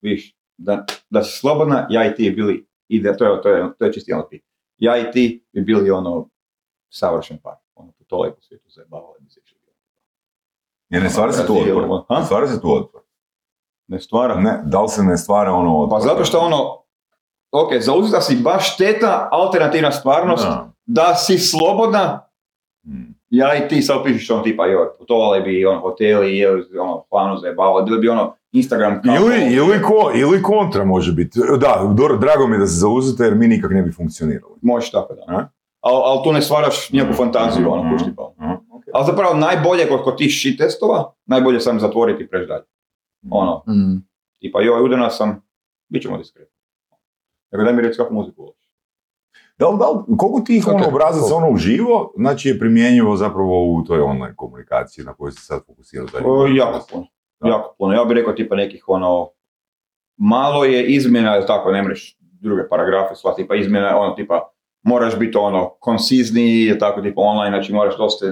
[0.00, 3.84] Viš, da, da si slobodna, ja i ti bili, ide, to je, to je, to
[3.84, 4.42] je čisti ti.
[4.78, 6.28] Ja i ti bi bili ono
[6.90, 7.56] savršen par.
[7.74, 9.40] Ono, putovali po svijetu, zajebavali bi se.
[10.92, 12.04] Jer ne stvara se tu otpor.
[12.08, 12.18] Ha?
[12.18, 13.02] Ne stvara se tu otpor.
[13.86, 14.34] Ne stvara.
[14.40, 15.98] Ne, da li se ne stvara ono otpor?
[15.98, 16.84] Pa zato što ono,
[17.50, 20.72] ok, zauzeta si baš šteta, alternativna stvarnost, Da.
[20.86, 22.28] da si slobodna.
[23.30, 27.36] Ja i ti sad pišeš ono tipa, joj, putovali bi ono hoteli, jeli, ono, planu
[27.36, 29.14] zajebavali, bili bi ono Instagram kao...
[29.16, 31.38] Ili, ili, ko, ili kontra može biti.
[31.60, 34.54] Da, dobro, drago mi je da se zauzete jer mi nikak ne bi funkcionirali.
[34.62, 35.48] Možeš tako da.
[35.80, 38.32] Ali al tu ne stvaraš nikakvu fantaziju, ono, Mhm, kuš tipa.
[38.38, 38.82] mhm, ok.
[38.94, 42.64] Ali zapravo najbolje kod, kod tih shit testova, najbolje sam zatvoriti i preći dalje.
[43.30, 43.96] Ono, Mm.
[44.40, 45.42] tipa, joj, udana sam,
[45.88, 46.56] bit ćemo diskretni.
[47.52, 48.61] Nego daj mi reći kakvu muziku voliš.
[49.62, 51.36] Da li, da li, koliko tih ono Ok, obrazaca koliko?
[51.36, 56.06] ono uživo, znači je primjenjivo zapravo u toj online komunikaciji na kojoj se sad fokusirao
[56.56, 57.06] jako puno.
[57.40, 57.48] Da.
[57.48, 57.92] Jako puno.
[57.92, 59.30] Ja bih rekao tipa nekih ono,
[60.16, 64.50] malo je izmjena, ili tako, ne mreš druge paragrafe, sva tipa izmjena, ono tipa,
[64.82, 68.26] moraš biti ono, koncizniji, tako tipa online, znači moraš dosta,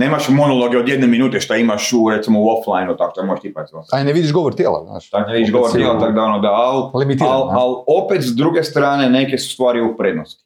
[0.00, 3.60] nemaš monologe od jedne minute šta imaš u, recimo, u offline, tako da možeš tipa,
[3.60, 5.10] recimo, Aj, ne vidiš govor tijela, znaš.
[5.10, 6.90] tako da vidiš Opet govor tijela, u- tako da ono, da, al,
[7.22, 7.54] al, ne?
[7.54, 10.44] al opet s druge strane neke su stvari u prednosti.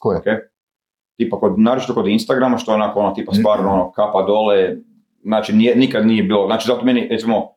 [0.00, 0.18] Koje?
[0.18, 0.24] Ok?
[1.16, 4.76] Tipa kod, naročito kod Instagrama, što je onako ono, tipa stvarno ono, kapa dole,
[5.22, 7.54] znači nije, nikad nije bilo, znači zato meni, recimo,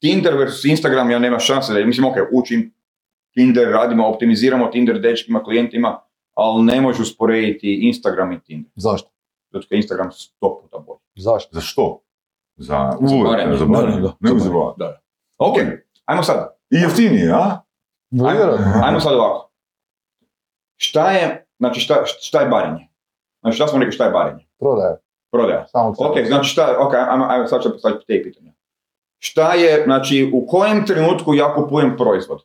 [0.00, 2.74] Tinder versus Instagram, ja nema šanse da, mislim, ok, učim
[3.34, 6.00] Tinder, radimo, optimiziramo Tinder dečkima, klijentima,
[6.34, 8.72] ali ne možeš usporediti Instagram i Tinder.
[8.76, 9.08] Zašto?
[9.52, 10.98] Je Instagram sto puta bolji.
[11.16, 11.48] Zašto?
[11.52, 12.02] Za što?
[12.56, 12.92] Za
[13.24, 13.56] barenje.
[13.56, 14.00] za Da, barenje.
[14.76, 15.00] da.
[15.38, 15.56] Ok,
[16.04, 16.56] ajmo sad.
[16.70, 17.60] I jeftinije, a?
[18.10, 18.82] Vjerojatno.
[18.84, 19.50] Ajmo sad ovako.
[20.76, 22.88] Šta je, znači šta, šta je barenje?
[23.40, 24.46] Znači šta smo rekli šta je barenje?
[24.58, 24.96] Prodaje.
[25.30, 25.66] Prodaja.
[25.66, 28.52] Samo Ok, znači šta, ok, ajmo, ajmo sad ću postaviti te pitanja.
[29.18, 32.42] Šta je, znači, u kojem trenutku ja kupujem proizvod?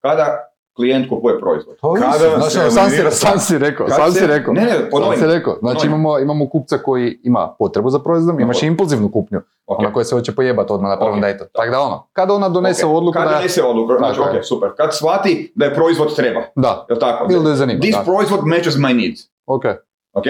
[0.00, 1.76] Kada klijent kupuje proizvod?
[1.76, 4.54] To Kada Znači, se ono, sam, si, sam si rekao, sam si rekao.
[4.54, 5.18] Ne, ne, Sam ponovim.
[5.18, 5.52] si rekao.
[5.54, 5.90] Znači Ponovim.
[5.92, 8.66] imamo, imamo kupca koji ima potrebu za proizvodom, imaš Tako.
[8.66, 9.78] impulzivnu kupnju, Ok.
[9.78, 11.20] ona koja se hoće pojebati odmah na prvom Ok.
[11.20, 11.44] dejtu.
[11.52, 12.92] Tako da ono, kada ona donese Ok.
[12.92, 13.34] odluku Kad da...
[13.34, 14.70] donese odluku, znači, ok, super.
[14.76, 17.26] Kad shvati da je proizvod treba, Da, jel tako?
[17.30, 17.80] ili da je zanima.
[17.80, 18.02] This Da.
[18.04, 19.20] proizvod matches my needs.
[19.46, 19.64] Ok.
[20.12, 20.24] Ok?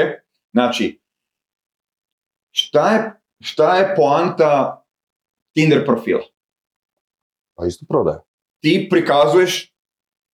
[0.52, 1.00] Znači,
[2.50, 4.82] šta je, šta je poanta
[5.54, 6.20] Tinder profila?
[7.54, 8.18] Pa isto prodaje.
[8.60, 9.75] Ti prikazuješ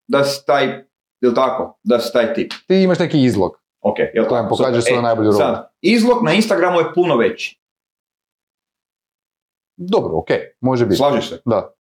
[0.08, 0.84] da si taj,
[1.20, 2.52] jel tako, da si taj tip.
[2.66, 3.62] Ti imaš neki izlog.
[3.80, 4.48] Ok, jel tako?
[4.48, 5.38] pokažeš svoju najbolju robu.
[5.38, 7.62] Sad, izlog na Instagramu je puno veći.
[9.76, 10.28] Dobro, ok,
[10.60, 10.96] može biti.
[10.96, 11.42] Slažeš se?
[11.44, 11.74] Da.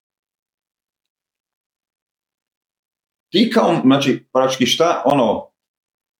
[3.32, 5.50] Ti kao, znači, praktički šta, ono,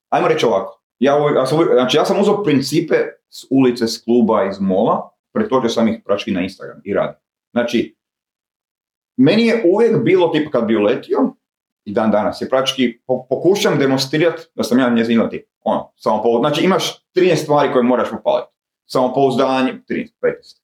[0.09, 0.83] ajmo reći ovako.
[0.99, 2.95] Ja, ja sam, znači, ja sam uzeo principe
[3.29, 7.21] s ulice, s kluba, iz mola, pretočio sam ih praktički na Instagram i radim.
[7.53, 7.97] Znači,
[9.17, 11.32] meni je uvijek bilo, tipa kad bi uletio,
[11.85, 15.47] i dan danas je praktički, po- pokušam demonstrirati da sam ja njezino tip.
[15.63, 18.49] Ono, samo znači imaš 13 stvari koje moraš upaliti.
[18.87, 20.63] Samopouzdanje, 13, 15.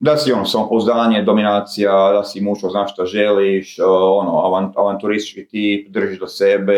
[0.00, 3.78] Da si ono, samopouzdanje, dominacija, da si muško, znaš šta želiš,
[4.18, 6.76] ono, avan- avanturistički tip, držiš do sebe,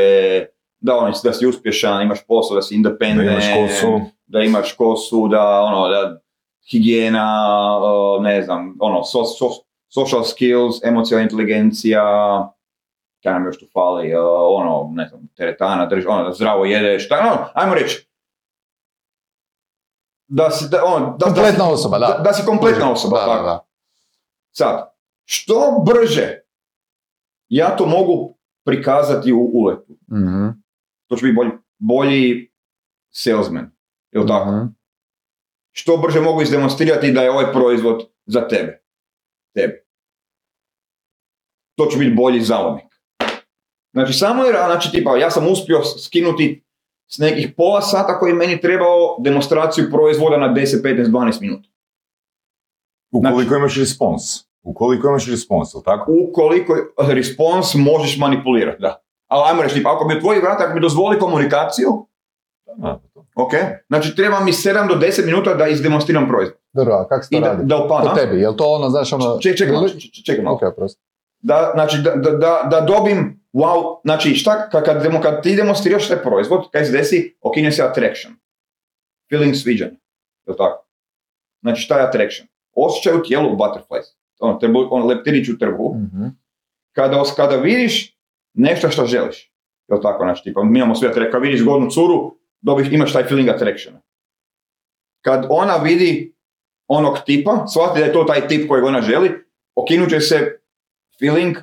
[0.81, 4.01] da, ono, da si uspješan, imaš posao, da si Da independent, imaš kosu.
[4.27, 6.21] da imaš kosu, da, ono, da,
[6.71, 7.29] higijena,
[8.21, 12.03] ne znam, ono, so, so- social skills, emocionalna inteligencija,
[13.25, 14.15] kaj nam još tu fali,
[14.59, 18.09] ono, ne znam, teretana, drži, ono, da zdravo jedeš, šta, ono, ajmo reći,
[20.27, 22.07] da si, da, ono, da, da, si, Kompletna osoba, da.
[22.07, 23.43] da, da si kompletna osoba, da, tako.
[23.43, 23.67] da, da.
[24.53, 24.95] Sad,
[25.25, 26.41] što brže
[27.49, 30.49] ja to mogu prikazati u uletu, Mhm,
[31.07, 32.53] to će biti bolji, bolji
[33.11, 33.71] salesman,
[34.13, 34.51] ili tako?
[34.51, 34.67] mhm.
[35.73, 38.83] Što brže mogu izdemonstrirati da je ovaj proizvod za tebe.
[39.55, 39.85] Tebi.
[41.77, 42.94] To će biti bolji zavonik.
[43.95, 46.65] Znači, samo je, znači, tipa, ja sam uspio skinuti
[47.09, 51.69] s nekih pola sata koji je meni trebao demonstraciju proizvoda na 10, 15, 12 minuta.
[53.13, 54.23] Ukoliko Znači- imaš respons.
[54.63, 56.13] Ukoliko imaš respons, jel tako?
[56.21, 59.03] Ukoliko respons možeš manipulirati, da.
[59.29, 62.07] Ali ajmo reći, ako mi otvori vrata, ako mi dozvoli komunikaciju,
[62.77, 63.25] Da, to.
[63.37, 63.51] ok,
[63.89, 66.59] znači treba mi 7 do 10 minuta da izdemonstriram proizvod.
[66.73, 67.65] Dobro, a kako se to da, radi?
[67.65, 68.15] da Po upadam.
[68.17, 69.39] tebi, jel to ono, znaš, ono...
[69.39, 70.57] Čekaj, čekaj malo, ili- čekaj, čekaj malo.
[70.57, 71.01] Ok, prosto.
[71.41, 71.97] Da, znači,
[72.71, 72.81] da,
[73.55, 77.73] wow, znači, šta, kad, kad, demo- kad ti demonstriraš taj proizvod, kaj se desi, okine
[77.73, 78.35] se attraction.
[79.31, 79.97] Feeling sviđanja.
[80.47, 80.87] Je tako?
[81.63, 82.49] Znači, šta je attraction?
[82.77, 84.07] Osjećaj u tijelu butterflies.
[84.39, 85.95] Ono, trbu, ono leptirić u trbu.
[85.95, 86.25] Mhm.
[86.93, 88.19] Kada, kada vidiš
[88.55, 89.53] nešto što želiš.
[89.89, 93.25] Jel tako, znači, tipa, mi imamo sve attract- kad vidiš godnu curu, dobiš, imaš taj
[93.25, 93.95] feeling attraction.
[95.21, 96.35] Kad ona vidi
[96.87, 99.31] onog tipa, shvati da je to taj tip kojeg ona želi,
[99.75, 100.61] okinut će se
[101.21, 101.57] feeling,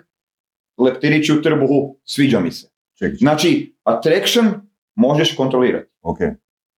[0.82, 2.68] leptirić u trbuhu, sviđa mi se.
[2.94, 3.18] Čekaj, čekaj.
[3.20, 4.54] Znači, attraction
[4.96, 5.90] možeš kontrolirati.
[6.02, 6.18] Ok.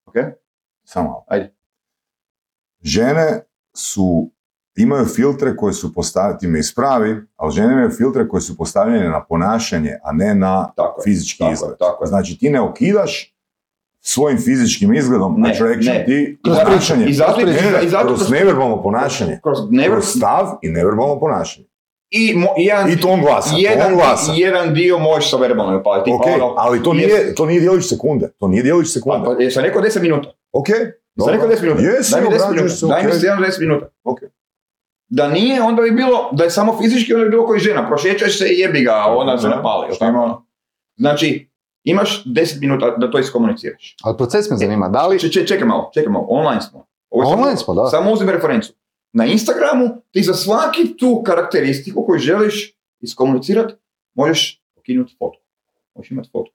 [0.06, 0.14] Ok?
[0.84, 1.24] Samo malo.
[1.28, 1.54] Ajde.
[2.82, 3.40] Žene
[3.74, 4.30] su,
[4.76, 9.08] imaju filtre koje su postavljene, ti me ispravi, ali žene imaju filtre koje su postavljene
[9.08, 11.78] na ponašanje, a ne na Tako fizički tako je, izgled.
[11.78, 12.08] tako je.
[12.08, 13.34] Znači ti ne okidaš
[14.00, 16.04] svojim fizičkim izgledom Ne, attraction, ne.
[16.04, 17.06] ti Kroz ponašanje.
[17.06, 17.52] I zato, Ne,
[17.84, 19.40] i zato kroz neverbalno ponašanje.
[19.42, 21.66] kroz never, Kroz stav i neverbalno ponašanje.
[22.10, 24.32] I, mo, i jedan, I ton glasa, jedan, ton glasa.
[24.32, 26.10] jedan dio možeš sa verbalno upaliti.
[26.12, 28.30] Ok, ono, ali to jes- nije, to nije dijelić sekunde.
[28.30, 29.24] To nije dijelić sekunde.
[29.24, 30.28] Pa, pa, jesam rekao 10 minuta.
[30.52, 30.66] Ok,
[31.18, 31.82] Sam rekao 10 minuta.
[31.82, 32.74] Jesi, Daj mi 10 obrađuješ minuta.
[32.76, 33.14] se, Daj mi ok.
[33.14, 33.86] se jedan 10 minuta.
[34.04, 34.18] Ok.
[35.08, 37.88] Da nije, onda bi bilo, da je samo fizički, onda bi bilo koji žena.
[37.88, 39.86] Prošećaš se i jebi ga, a ona se napali.
[40.96, 41.50] Znači,
[41.84, 43.96] imaš 10 minuta da to iskomuniciraš.
[44.02, 45.18] Ali proces me zanima, da li...
[45.18, 46.86] Če, če, čekaj malo, čekaj malo, online smo.
[47.10, 47.86] Ovo samo- Online smo, da.
[47.86, 48.72] Samo uzmi referencu.
[49.14, 53.74] Na Instagramu ti za svaki tu karakteristiku koju želiš iskomunicirati,
[54.14, 55.42] možeš ukinuti fotku.
[55.94, 56.54] Možeš imati fotku.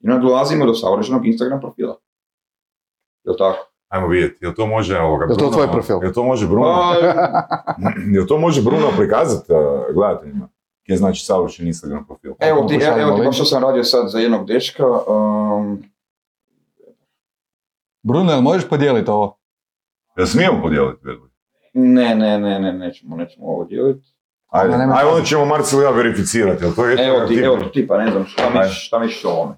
[0.00, 1.96] I onda dolazimo do savršenog Instagram profila.
[3.24, 3.70] Jel tako?
[3.88, 5.98] Ajmo vidjeti, jel to može ovoga Jel to Bruno- tvoj profil?
[6.02, 6.64] Jel to može Bruno?
[6.64, 6.94] Pa,
[8.14, 10.48] Jel to može Bruno prikazati uh, gledateljima?
[10.86, 12.32] Je znači savršen Instagram profil.
[12.40, 14.86] evo ti, Pokušajmo evo ti, što sam radio sad za jednog dečka.
[14.86, 15.82] Um,
[18.02, 19.38] Bruno, jel možeš podijeliti ovo?
[20.16, 21.00] Jel smijemo podijeliti?
[21.78, 24.14] Ne, ne, ne, ne, nećemo, nećemo ovo dijeliti.
[24.48, 27.44] Ajde, nema ajde onda ćemo Marcel ja verificirati, jel to je Evo ti, tip?
[27.44, 28.58] evo ti tipa, ne znam, šta Ajde.
[28.58, 29.54] misliš, šta misliš o ovome?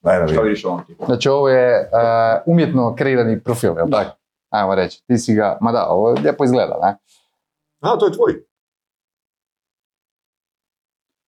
[0.00, 1.04] Daj da Šta vidiš o ovom tipu?
[1.06, 4.16] Znači ovo je uh, umjetno kreirani profil, jel tako?
[4.50, 6.96] Ajmo reći, ti si ga, ma da, ovo lijepo izgleda, ne?
[7.80, 8.44] A, to je tvoj.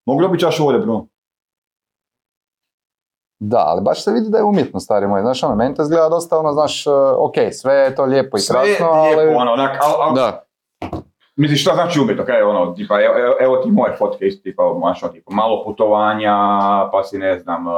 [0.06, 1.06] Mogu dobiti čašu vode, Bruno?
[3.40, 5.20] Da, ali baš se vidi da je umjetno, stari moj.
[5.20, 8.40] Znaš, ono, meni to izgleda dosta, ono, znaš, uh, ok, sve je to lijepo i
[8.40, 9.16] Sve je krasno, ali...
[9.16, 10.42] lijepo, ono, onak, al, al, Da,
[11.36, 12.24] Misliš, šta znači umjetno?
[12.24, 15.32] Kaj je ono, tipa, evo, evo, evo ti moje fotke isto, tipa, znaš, ono, tipa,
[15.34, 16.36] malo putovanja,
[16.92, 17.70] pa si, ne znam, eh,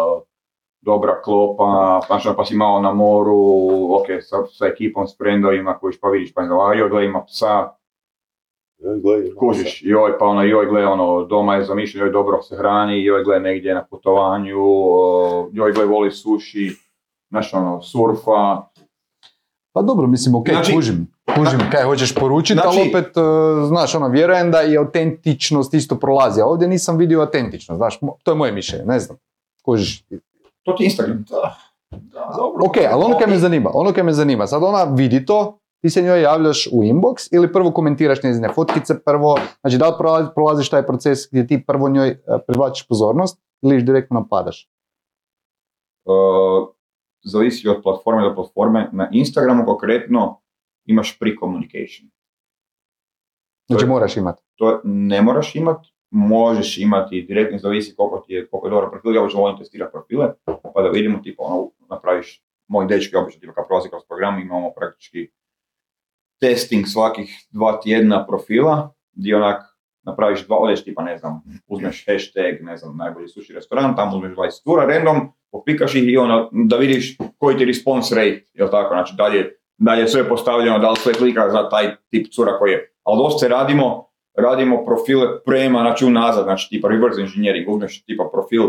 [0.80, 3.38] dobra klopa, znaš, ono, pa si malo na moru,
[3.94, 7.68] ok, sa, sa ekipom, s frendovima, kojiš, pa vidiš, pa a joj, gle, ima psa,
[9.39, 13.24] kužiš, joj, pa ono, joj, gle, ono, doma je zamišljen, joj, dobro se hrani, joj,
[13.24, 14.59] gle, negdje na putovanju,
[15.53, 16.70] joj, gle, voli suši,
[17.30, 18.62] znaš, ono, surfa,
[19.74, 21.12] pa dobro, mislim, ok, Znači- kužim.
[21.35, 23.22] Kužim kaj hoćeš poručiti, ali Znači- opet, uh,
[23.68, 28.30] znaš, ono, vjerujem da i autentičnost isto prolazi, a ovdje nisam vidio autentičnost, znaš, to
[28.30, 29.18] je moje mišljenje, ne znam.
[29.64, 30.05] Kužiš.
[30.62, 31.24] to ti Instagram.
[31.30, 31.57] Da,
[31.91, 32.64] da, dobro.
[32.66, 35.91] Ok, ali ono kaj me zanima, ono kaj me zanima, sad ona vidi to, ti
[35.91, 40.35] se njoj javljaš u inbox ili prvo komentiraš njezine fotkice prvo, znači da li prolazi-
[40.35, 44.70] prolaziš taj proces gdje ti prvo njoj e, privlačiš pozornost ili iš direktno napadaš?
[46.05, 46.68] Uh,
[47.24, 48.89] zavisi od platforme do platforme.
[48.93, 50.41] Na Instagramu konkretno
[50.85, 52.11] imaš pre-communication.
[53.68, 54.43] Znači moraš imati.
[54.55, 59.14] To ne moraš imati, možeš imati direktno, zavisi koliko ti je, koliko je dobar profil.
[59.14, 60.33] Ja obično volim testirati profile,
[60.74, 64.72] pa da vidimo, tipa, ono, napraviš, moji dečki obično, tipa, kad prolazi kroz program, imamo
[64.76, 65.30] praktički
[66.43, 69.62] testing svakih dva tjedna profila, gdje onak
[70.03, 74.32] napraviš dva, odeš tipa, ne znam, uzmeš hashtag, ne znam, najbolji sushi restoran, tamo uzmeš
[74.36, 78.95] 20 tura random, popikaš ih i ono, da vidiš koji ti response rate, jel tako,
[78.95, 82.93] znači dalje, dalje sve postavljeno, da li sve klika za taj tip cura koji je.
[83.03, 88.62] Ali dosta radimo, radimo profile prema, znači unazad, znači tipa reverse engineering, uzmeš tipa profil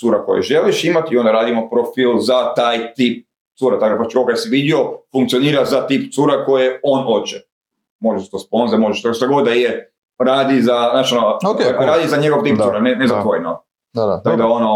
[0.00, 3.26] cura koje želiš imati i onda radimo profil za taj tip
[3.58, 4.78] cura, tako da pa čovjek si vidio,
[5.12, 7.40] funkcionira za tip cura koje on hoće.
[8.00, 11.86] Može to sponzor, može što, što god da je, radi za, znači ono, Ok, cool.
[11.86, 13.62] radi za njegov tip Da, cura, ne, ne za tvoj, no.
[13.92, 14.22] Da, da.
[14.22, 14.70] Tako da ono,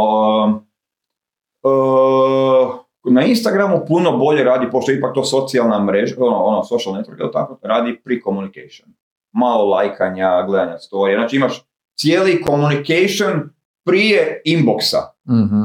[1.63, 2.75] uh,
[3.13, 7.21] na Instagramu puno bolje radi, pošto je ipak to socijalna mreža, ono, ono social network,
[7.21, 8.87] ili tako, radi pre-communication.
[9.33, 11.65] Malo lajkanja, gledanja storija, znači imaš
[11.99, 13.51] cijeli communication
[13.85, 14.99] prije inboxa
[15.29, 15.63] Mhm.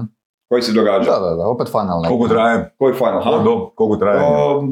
[0.53, 1.11] Koji se događa.
[1.11, 2.09] Da, da, da, opet funnel neki.
[2.09, 2.73] Koliko traje?
[2.77, 3.21] Koji final?
[3.23, 3.31] Ha?
[3.43, 4.19] Do, koliko traje?
[4.21, 4.63] O,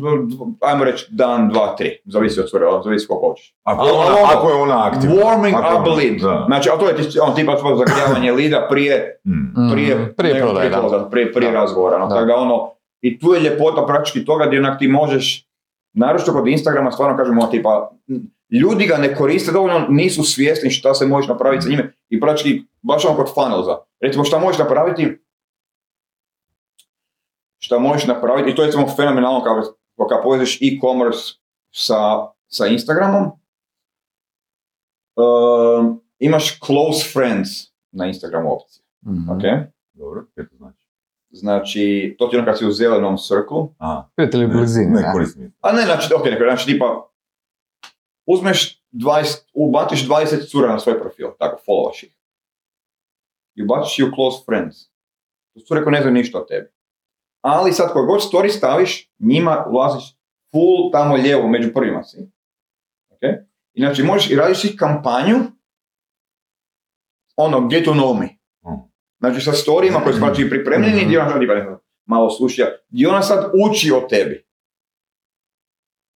[0.62, 2.02] ajmo reći dan, dva, tri.
[2.06, 3.56] Zavisi od cure, zavisi koliko hoćeš.
[3.64, 5.16] Ako, je ona, ono, ako je ona aktivna.
[5.16, 6.16] Warming Ako- up lead.
[6.22, 6.44] Da.
[6.48, 9.72] Znači, a to je on tipa tvoj zagrijavanje lida prije Mm.
[9.74, 11.10] Prije, prije nego prodaje, prije, da.
[11.10, 11.60] prije, prije Da.
[11.60, 11.98] razgovora.
[11.98, 12.16] No, Da.
[12.16, 12.72] Tako da ono,
[13.02, 15.48] I tu je ljepota praktički toga gdje onak ti možeš,
[15.94, 17.92] naročito kod Instagrama stvarno kažemo tipa,
[18.62, 22.62] ljudi ga ne koriste dovoljno, nisu svjesni šta se možeš napraviti sa njime i praktički
[22.82, 23.78] baš ono kod funnelza.
[24.02, 25.18] Recimo šta možeš napraviti,
[27.62, 29.56] šta možeš napraviti, i to je recimo fenomenalno kad,
[30.10, 31.34] kad povežeš e-commerce
[31.72, 33.32] sa, sa Instagramom,
[35.16, 37.50] Um, imaš close friends
[37.92, 38.84] na Instagramu opcije.
[39.06, 39.30] Mhm.
[39.30, 39.42] ok?
[39.94, 40.88] Dobro, kaj to znači?
[41.30, 44.92] Znači, to ti je ono kad si u zelenom cirklu, Aha, Prijatelji blizini.
[44.92, 45.12] ne ne?
[45.14, 45.54] koristim.
[45.62, 47.08] a ne, znači, ok, neko, znači tipa,
[48.26, 52.14] uzmeš 20, ubaciš 20 cura na svoj profil, tako, followaš ih.
[53.56, 54.78] I ubaciš ih u close friends.
[55.54, 56.70] To su rekao ne znaju ništa o tebi.
[57.42, 60.18] Ali sad koji god story staviš, njima ulaziš
[60.52, 62.18] full tamo lijevo, među prvima si.
[63.10, 63.22] Ok?
[63.74, 65.36] I znači možeš i radiš ih kampanju,
[67.36, 68.26] ono, get to know me.
[68.66, 68.82] Mhm.
[69.20, 71.42] Znači sa storijima koji su znači pripremljeni, gdje ona sad
[72.06, 74.46] malo sluša, gdje ona sad uči o tebi.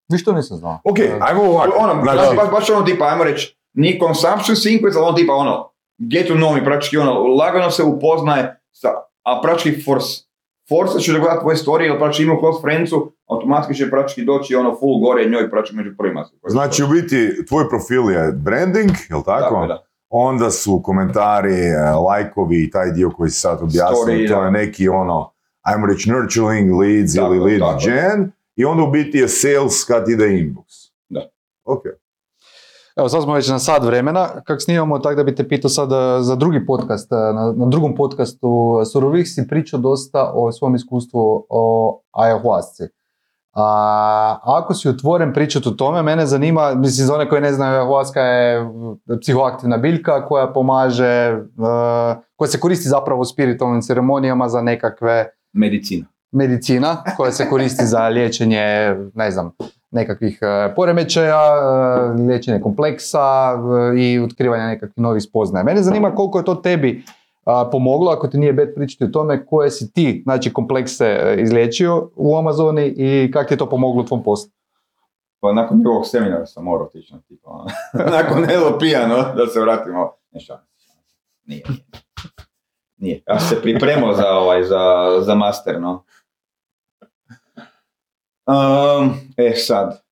[0.10, 0.80] Ništa nisam znao.
[0.84, 1.78] Ok, ajmo ovako.
[1.80, 5.74] Ono, Znači, baš, baš ono tipa, ajmo reći, ni consumption sequence, ali ono tipa ono,
[5.98, 8.90] get to know me, praktički ono, lagano se upoznaje, sa,
[9.24, 10.23] a praktički force,
[10.70, 14.56] force će da gleda tvoje storije, jer praktički ima close friendsu, automatski će praktički doći
[14.56, 16.26] ono full gore njoj praktički među prvima.
[16.48, 19.42] znači u biti tvoj profil je branding, jel tako?
[19.42, 19.86] Tako je, da.
[20.10, 24.90] Onda su komentari, e, lajkovi i taj dio koji si sad objasnio, to je neki
[24.90, 27.80] ono, ajmo reći nurturing leads Tako, ili lead tako.
[27.86, 30.92] gen i onda u biti je sales kad ide inbox.
[31.10, 31.30] Da.
[31.64, 31.84] Ok.
[32.96, 35.92] Evo, sad smo već na sat vremena, kak snimamo, tako da bi te pitao sad
[35.92, 40.76] eh, za drugi podcast, eh, na, na drugom podcastu Surovih si pričao dosta o svom
[40.76, 42.88] iskustvu o ayahuasci.
[43.56, 47.82] A ako si otvoren pričati o tome, mene zanima, mislim za one koji ne znaju,
[47.82, 48.70] ayahuasca je
[49.22, 56.06] psihoaktivna biljka koja pomaže, eh, koja se koristi zapravo u spiritualnim ceremonijama za nekakve Medicina.
[56.32, 59.52] medicina koja se koristi za liječenje, ne znam,
[59.94, 63.54] nekakvih e, poremećaja, e, liječenje kompleksa
[63.94, 65.64] e, i otkrivanja nekakvih novih spoznaja.
[65.64, 67.04] Mene zanima koliko je to tebi
[67.72, 72.38] pomoglo, ako ti nije bet pričati o tome, koje si ti, znači, komplekse izliječio u
[72.38, 74.52] Amazoni i kako ti je to pomoglo u tvom poslu.
[75.40, 77.66] Pa nakon njegovog seminara sam morao otići na tipa, ono.
[78.18, 80.12] nakon NLP-a, no, da se vratimo.
[80.32, 80.40] Ne
[81.46, 81.64] nije.
[82.98, 83.24] Nije.
[83.28, 86.04] Ja sam se pripremao za, ovaj, za, za master, no.
[88.46, 90.04] Um, e sad,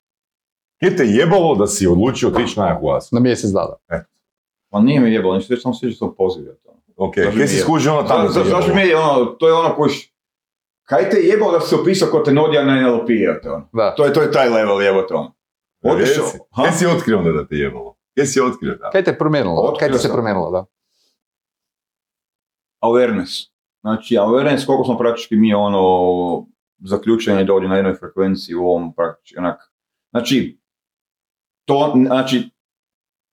[0.78, 3.08] Kje te jebalo da si odlučio otići na ayahuasca?
[3.12, 4.04] Na mjesec dana.
[4.70, 6.70] pa nije mi jebalo, ništa, već samo sviđa se pozivio to.
[6.96, 8.22] Ok, kje si je- skužio ono tamo?
[8.22, 8.74] Za- za- te Zašto jebalo?
[8.76, 10.12] mi je ono, to je ono kojiš,
[10.82, 13.68] kaj te jebalo da si se opisao ko te nodija na NLP, jebote, ono.
[13.72, 13.94] Da.
[13.94, 15.34] To je, to je taj level, jebote, ono.
[15.84, 16.62] Otišao, Reci, ha?
[16.62, 17.94] Gdje si otkrio onda da te jebalo?
[18.12, 18.90] Gdje si otkrio da?
[18.90, 19.54] Kaj te je promijenilo?
[19.54, 20.12] Otkrio Kaj ti se sam.
[20.12, 20.64] promijenilo, da?
[22.80, 23.50] awareness.
[23.80, 26.46] Znači, awareness, koliko smo praktički mi ono
[26.84, 29.72] zaključeni da ovdje na jednoj frekvenciji u ovom praktički onak.
[30.10, 30.60] Znači,
[31.64, 32.50] to, znači,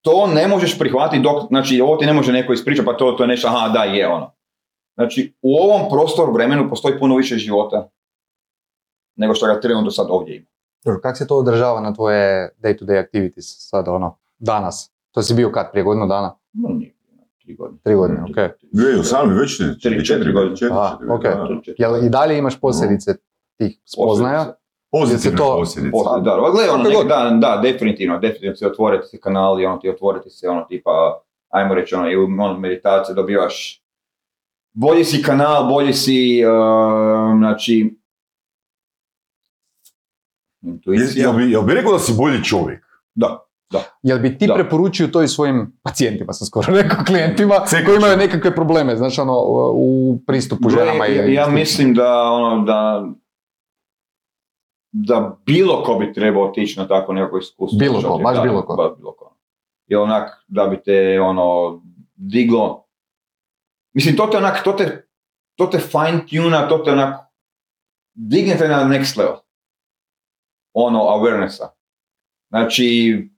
[0.02, 3.24] to ne možeš prihvatiti dok, znači, ovo ti ne može neko ispričati, pa to, to
[3.24, 4.34] je nešto, aha, da, je ono.
[4.94, 7.90] Znači, u ovom prostoru vremenu postoji puno više života
[9.16, 10.46] nego što ga trenutno sad ovdje ima.
[10.84, 14.92] Dobro, kako se to održava na tvoje day-to-day activities sad, ono, danas?
[15.10, 16.36] To si bio kad, prije godinu dana?
[16.52, 16.94] No, nije,
[17.44, 17.80] tri godine.
[17.82, 18.36] Tri godine, ok.
[18.72, 20.56] 2018, već ne, Četiri- četiri godine.
[20.56, 21.22] četiri, četiri, ok.
[21.22, 21.46] da.
[21.46, 21.82] Tri, četiri.
[21.82, 23.14] Jel i dalje imaš posljedice
[23.60, 24.54] tih spoznaja?
[24.92, 25.96] Pozitivne Jel se to- posljedice.
[26.20, 30.30] Da, gledaj, ono, nek- da, da, definitivno, definitivno se otvoriti se kanali, ono ti otvoriti
[30.30, 33.82] se, ono tipa, ajmo reći, ono, i u ono, meditacije dobivaš,
[34.72, 36.52] bolji si kanal, bolji si, uh,
[37.38, 37.96] znači,
[40.60, 42.84] Jel, intuicija, jel, bi, jel bi rekao da si bolji čovjek?
[43.14, 43.46] da,
[44.02, 44.54] Jel bi ti Da.
[44.54, 47.54] preporučio to i svojim pacijentima, sam skoro rekao, klijentima,
[47.86, 49.32] koji imaju nekakve probleme, znači ono,
[49.72, 51.16] u pristupu ženama i...
[51.16, 53.06] ja, ja mislim da, ono, da,
[54.92, 57.78] da bilo ko bi trebao otići na tako nekako iskustvo.
[57.78, 58.76] Bilo ko, Znači, baš bilo ko.
[58.76, 59.36] Baš bilo ko.
[59.86, 61.80] I onak, da bi te, ono,
[62.16, 62.86] diglo.
[63.92, 65.08] Mislim, to te onak, to te,
[65.56, 67.20] to te fine tuna, to te onak,
[68.14, 69.36] digne te na next level.
[70.72, 71.68] Ono, awarenessa.
[72.48, 73.28] Znači,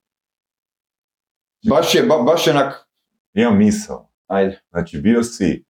[1.69, 2.89] baš je, ba, baš je onak,
[3.35, 4.09] Imam misao.
[4.27, 5.65] ajde, Znači, bio si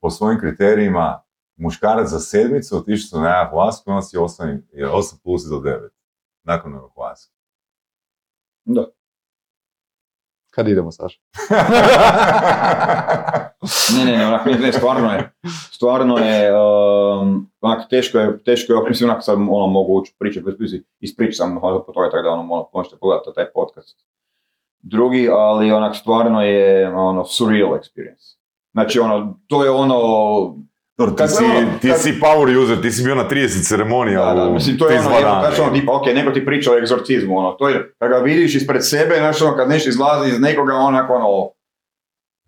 [0.00, 1.22] po svojim kriterijima
[1.56, 5.88] muškarac za sedmicu, otišao sam na ayahuasca, onda si 8, 8 plus do 9.
[6.42, 7.30] Nakon ayahuasca.
[8.64, 8.86] da.
[10.50, 11.18] Kad idemo, Saša?
[13.96, 15.32] Ne, ne, ne, onak, ne, ne, stvarno je,
[15.72, 20.46] stvarno je, um, onak, teško je, teško je, mislim, onak, sad, ono, mogu ući pričati,
[21.00, 24.06] ispričam sam ono, po toga, tako da, ono, mo- možete pogledati taj podcast.
[24.78, 28.36] Drugi, ali, onak, stvarno je, ono, surreal experience.
[28.72, 29.96] Znači, ono, to je ono,
[30.98, 34.24] Dobro, ti, si, ono, ti kad- si power user, ti si bio na 30 ceremonija
[34.24, 35.40] da, da, u mislim, to je ono, 32 jedno, dana.
[35.40, 38.54] znači, ono, tipa, ok, neko ti priča o egzorcizmu, ono, to je, kad ga vidiš
[38.54, 41.50] ispred sebe, znači, ono, kad nešto izlazi iz nekoga, onako, ono,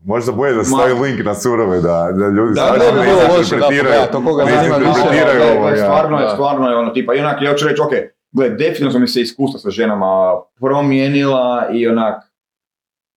[0.00, 3.08] Možda bolje da Ma- stavi link na surove, da, da ljudi Da, stvarno ne bi
[3.08, 4.00] ne loše, interpretiraju.
[4.00, 5.76] da, to koga ne zanima više, Ne, ovoga.
[5.76, 6.30] stvarno je, da.
[6.30, 7.90] stvarno je ono tipa, i onak, ja ću reći, ok,
[8.32, 12.22] gle, definitivno su mi se iskustva sa ženama promijenila i onak,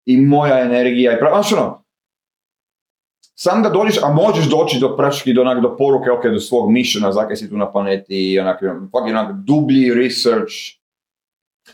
[0.05, 1.80] i moja energija, i prav, znaš ono,
[3.43, 6.71] sam da dođeš, a možeš doći do praktički do, onak, do poruke, ok, do svog
[6.71, 8.59] mišljena, zakaj si tu na planeti, onak,
[8.91, 10.53] pak onak dublji research,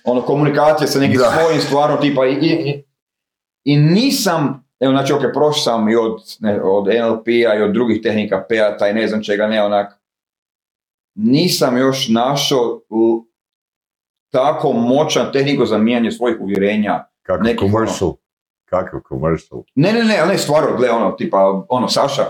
[0.03, 1.31] ono, komunikacija sa nekim Da.
[1.33, 2.83] svojim stvarno, tipa, i, i, i,
[3.65, 8.01] i nisam, evo, znači, ok, prošao sam i od, ne, od NLP-a i od drugih
[8.01, 9.99] tehnika PEATA i ne znam čega, ne, onak,
[11.15, 13.27] nisam još našao u-
[14.31, 17.03] tako moćan tehniku za mijenjanje svojih uvjerenja.
[17.21, 18.13] Kako Neki commercial.
[18.67, 19.63] Kako commercial.
[19.75, 22.25] Ne, ne, ne, ne, stvarno, gle, ono, tipa, ono, Saša,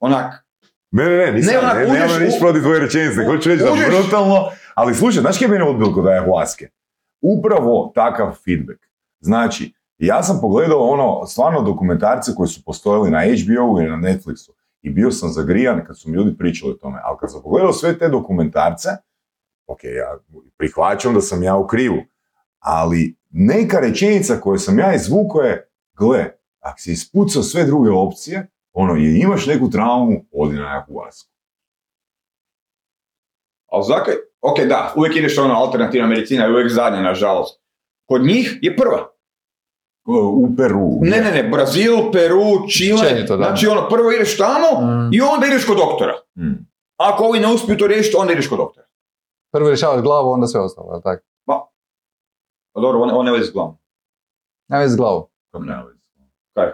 [0.00, 0.44] onak,
[0.90, 3.24] Ne, ne, ne, nisam, Ne, ne, onak, ne, uđeš nemam ništa u- protiv tvoje rečenice,
[3.26, 6.68] hoću reći da uđeš- brutalno, ali slušaj, znaš kaj je mene odbilo kod ayahuaske?
[7.20, 8.78] Upravo takav feedback.
[9.20, 14.50] Znači, ja sam pogledao ono, stvarno dokumentarce koji su postojali na HBO-u i na Netflixu
[14.82, 17.72] i bio sam zagrijan kad su mi ljudi pričali o tome, ali kad sam pogledao
[17.72, 18.88] sve te dokumentarce,
[19.66, 20.18] ok, ja
[20.56, 21.96] prihvaćam da sam ja u krivu,
[22.58, 25.68] ali neka rečenica koju sam ja izvukao je,
[25.98, 26.24] gle,
[26.60, 31.28] ako si ispucao sve druge opcije, ono, i imaš neku traumu, odi na ayahuasku.
[33.66, 37.60] ali zakaj, ok, da, uvijek ideš ono, alternativna medicina je uvijek zadnja, nažalost.
[38.08, 39.10] Kod njih je prva.
[40.06, 40.98] U Peru.
[41.02, 43.36] Ne, ne, ne, Brazil, Peru, Čile, da.
[43.36, 45.10] znači ono, prvo ideš tamo Mm.
[45.14, 46.14] i onda ideš kod doktora.
[46.38, 46.66] Mm.
[46.96, 48.86] Ako ovi ne uspiju to riješiti, onda ideš kod doktora.
[49.52, 51.22] Prvo rješavaš glavu, onda sve ostalo, jel tako?
[52.74, 53.76] Pa dobro, on, on ne vezi s glavom.
[54.68, 55.22] Ne vezi s glavom.
[55.50, 55.98] Kako nema veze.
[56.54, 56.68] Kaj?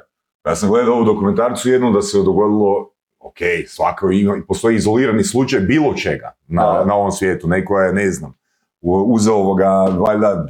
[0.47, 3.37] Ja sam gledao ovu dokumentarcu jednu da se dogodilo, ok,
[3.67, 7.49] svako ima, postoji izolirani slučaj bilo čega na, na ovom svijetu.
[7.49, 8.35] Neko je, ne znam,
[8.83, 10.47] uzeo ovoga, valjda,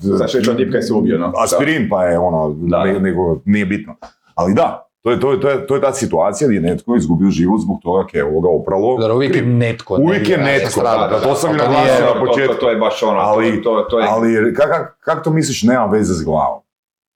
[0.57, 1.33] tipka je se ubio, no.
[1.37, 2.85] aspirin pa je ono, Da.
[2.85, 3.97] ne- nego nije bitno.
[4.35, 6.97] Ali da, to je, to, je, to, je, to je ta situacija gdje je netko
[6.97, 8.97] izgubio život zbog toga kaj je ovoga opralo.
[8.99, 9.97] Dobro, uvijek je netko.
[10.01, 12.55] Uvijek je netko, strada, da, to sam i naglasio na to, početku.
[12.55, 14.07] to, to je baš ono, Ali- to, to, to je...
[14.11, 16.63] Ali kak, kak to misliš nema veze s glavom?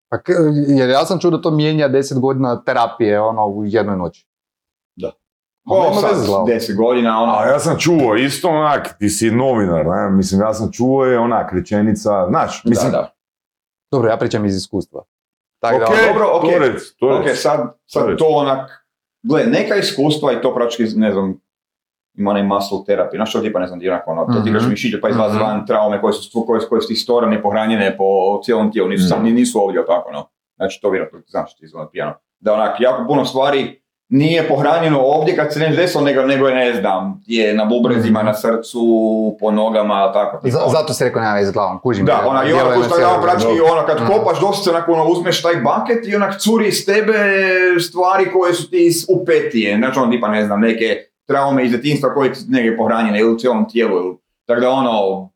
[0.10, 0.18] Pa
[0.68, 4.28] jer ja sam čuo da to mijenja 10 godina terapije ono, u jednoj noći.
[4.96, 5.12] Da.
[5.68, 6.28] Ko nema sad.
[6.28, 7.32] 10 godina, ono...
[7.32, 10.10] A ja sam čuo, isto onak, ti si novinar, ne?
[10.10, 13.14] mislim, ja sam čuo je onak rečenica, znaš, mislim, da, da.
[13.92, 15.04] Dobro, ja pričam iz iskustva.
[15.64, 16.42] Tako da, ok, ono, dobro, ok.
[16.44, 17.38] to rec, to Ok, rec.
[17.38, 18.88] sad, sad to onak,
[19.24, 21.40] gle, neka iskustva i to praktički, ne znam,
[22.14, 24.44] ima onaj muscle therapy, znaš što tipa, ne znam, ti onako, ono, Mhm.
[24.44, 25.44] ti igraš mišiće pa izlazi Mhm.
[25.44, 28.04] van traume koje su, koje, koje su ti storane, pohranjene po
[28.44, 29.36] cijelom tijelu, nisu, sam, Mhm.
[29.36, 30.30] nisu ovdje tako, no.
[30.56, 32.14] Znači, to vjerojatno, znaš, ti izgleda pijano.
[32.40, 36.56] Da onak, jako puno stvari nije pohranjeno ovdje kad se ne desilo, nego, nego je,
[36.56, 38.28] ne znam, je na bubrezima, Mhm.
[38.28, 38.80] na srcu,
[39.40, 40.38] po nogama, tako.
[40.44, 40.70] ono.
[40.70, 42.06] zato se rekao nema s glavom, kužim.
[42.06, 44.08] Da, ona, i ona cijelu- praktički, ono, kad Mm.
[44.08, 47.14] kopaš dosta, onako, ono, uzmeš taj buket i onak curi iz tebe
[47.82, 49.78] stvari koje su ti iz- upetije.
[49.78, 50.86] Znači, ono, tipa, ne znam, neke
[51.28, 53.98] traume iz djetinjstva koje su negdje pohranjene ili u cijelom tijelu.
[53.98, 54.16] Ili,
[54.48, 55.30] tako da, ono,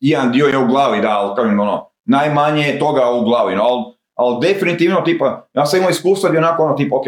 [0.00, 3.62] jedan dio je u glavi, da, ali kažem, ono, najmanje je toga u glavi, no,
[3.62, 3.82] ali,
[4.14, 7.04] ali definitivno, tipa, ja sam imao iskustva gdje onako, ono, tipa, ok,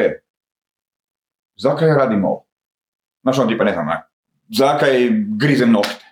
[1.61, 2.47] zakaj ja radim ovo?
[3.23, 4.11] Znači, ono, tipa, ne znam, onak,
[4.49, 5.09] zakaj
[5.39, 6.05] grizem nokte?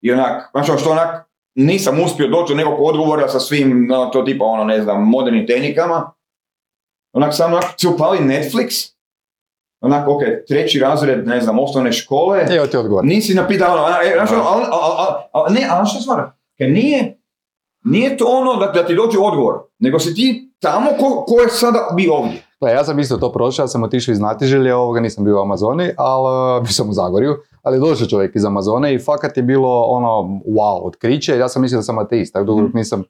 [0.00, 1.24] I onak, znači ono što onak,
[1.54, 5.46] nisam uspio doći do nekog odgovora sa svim, no, to tipa, ono, ne znam, modernim
[5.46, 6.12] tehnikama.
[7.12, 8.92] Onak, sam onak, si upali Netflix,
[9.80, 13.04] onak, ok, treći razred, ne znam, osnovne škole, Evo ti odgovor.
[13.04, 16.32] nisi napitao, ono, e, znaš, ono, ali, ali, ali, ali, ne, ali što stvara?
[16.58, 17.20] Nije,
[17.84, 21.48] nije to ono da, da ti dođe odgovor, nego si ti tamo ko, ko je
[21.48, 22.43] sada bi ovdje.
[22.64, 25.42] Pa ja sam isto to prošao, ja sam otišao iz Natiželja, ovoga nisam bio u
[25.42, 29.82] Amazoni, ali bio sam u Zagorju, ali došao čovjek iz Amazone i fakat je bilo
[29.82, 30.08] ono,
[30.48, 32.70] wow, otkriće, ja sam mislio da sam ateist, tako dugo Mhm.
[32.74, 33.02] nisam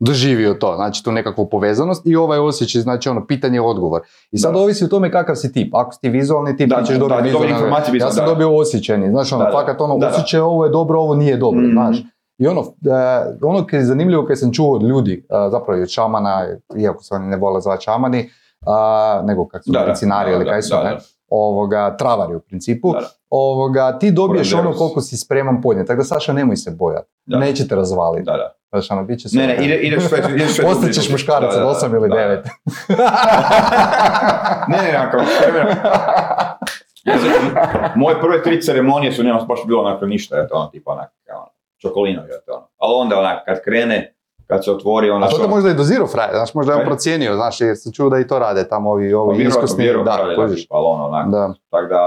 [0.00, 4.00] doživio to, znači tu nekakvu povezanost i ovaj osjećaj, znači ono, pitanje odgovor.
[4.30, 4.58] I sad Da.
[4.58, 7.96] ovisi o tome kakav si tip, ako si ti vizualni tip, Da, ćeš dobiti informacije
[7.96, 8.30] Ja sam da.
[8.30, 11.72] dobio osjećajni, znaš ono, Da, fakat ono, osjećaj ovo je dobro, ovo nije dobro, Mhm.
[11.72, 12.02] znaš.
[12.38, 12.64] I ono, e,
[13.42, 16.46] ono je zanimljivo kad sam čuo od ljudi, e, zapravo i od šamana,
[16.76, 18.30] iako se oni ne vole zvati šamani,
[18.66, 20.96] a, nego kak su Da, medicinari da, ili kaj su, da, ne?
[21.28, 23.06] Ovoga, travari u principu, Da, da.
[23.30, 27.38] ovoga, ti dobiješ ono koliko si spreman podnijeti, tako da Saša nemoj se bojati, Da.
[27.38, 28.54] neće te razvaliti, Da, da.
[28.70, 31.02] znaš ono, bit će sve Ne, ne, ide, ideš sve, ideš sve Postat dublje, ćeš
[31.02, 31.12] dublje.
[31.14, 32.42] muškarac od 8 ili da, da.
[34.68, 34.68] 9.
[34.68, 35.18] ne, ne, onako,
[37.96, 41.10] Moje prve tri ceremonije su nema baš bilo onako ništa, je to ono, tipa onak,
[41.30, 41.46] ono,
[41.78, 42.68] čokolino je to ono.
[42.78, 44.14] Ali onda onak, kad krene,
[44.48, 46.80] kad se otvori, ono, A to te možda i dozirao frajer, znaš, možda je on
[46.80, 46.86] Kaj?
[46.86, 49.86] procijenio, znaš, jer sam čuo da i to rade tamo ovi, Pa ovi vjerojatno, iskusni,
[50.04, 50.16] da,
[50.54, 51.54] tipa, ali ono, onak, Da.
[51.70, 52.02] tako da,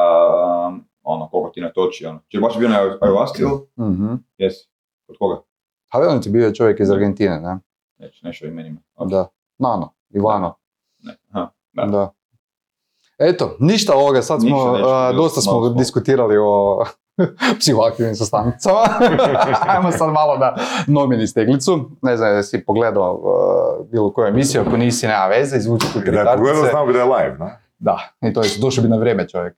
[0.67, 2.19] um, ono, koliko ti natoči, ono.
[2.27, 3.51] Če baš bio na ayahuasca ili?
[3.89, 4.13] Mhm.
[4.37, 4.69] Jesi.
[5.07, 5.41] Kod koga?
[5.89, 7.59] A velim ti bio je čovjek iz Argentine, ne?
[7.97, 8.77] Neću, nešto imenima.
[8.95, 9.09] Ok.
[9.09, 9.27] Da.
[9.57, 10.53] Nano, Ivano.
[10.99, 11.17] Ne.
[11.31, 11.47] Aha.
[11.73, 11.85] Da.
[11.85, 12.11] Da.
[13.19, 16.85] Eto, ništa ovoga, sad smo, Ništa, ništa, a, dosta smo smo- diskutirali o
[17.59, 18.83] psihoaktivnim sastancama.
[19.67, 20.55] Ajmo sad malo da
[20.87, 21.89] nomini steglicu.
[22.01, 26.19] Ne znam jesi pogledao uh, bilo koju emisiju, ako nisi, nema veze, izvuči tu Da
[26.19, 27.57] je pogledao, znao bi da je live, na?
[27.79, 29.55] Da, i to je, došao bi na vrijeme čovjek.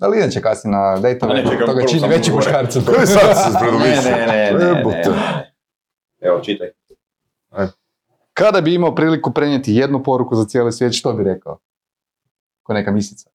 [0.00, 2.80] Ali inače kasnije na dejtove, ne, to ga čini veći muškarca.
[2.86, 5.52] Koji sad se Ne, ne, ne, ne, ne, ne.
[6.20, 6.68] Evo, čitaj.
[8.34, 11.58] Kada bi imao priliku prenijeti jednu poruku za cijeli svijet, što bi rekao?
[12.62, 13.30] Ko neka misica.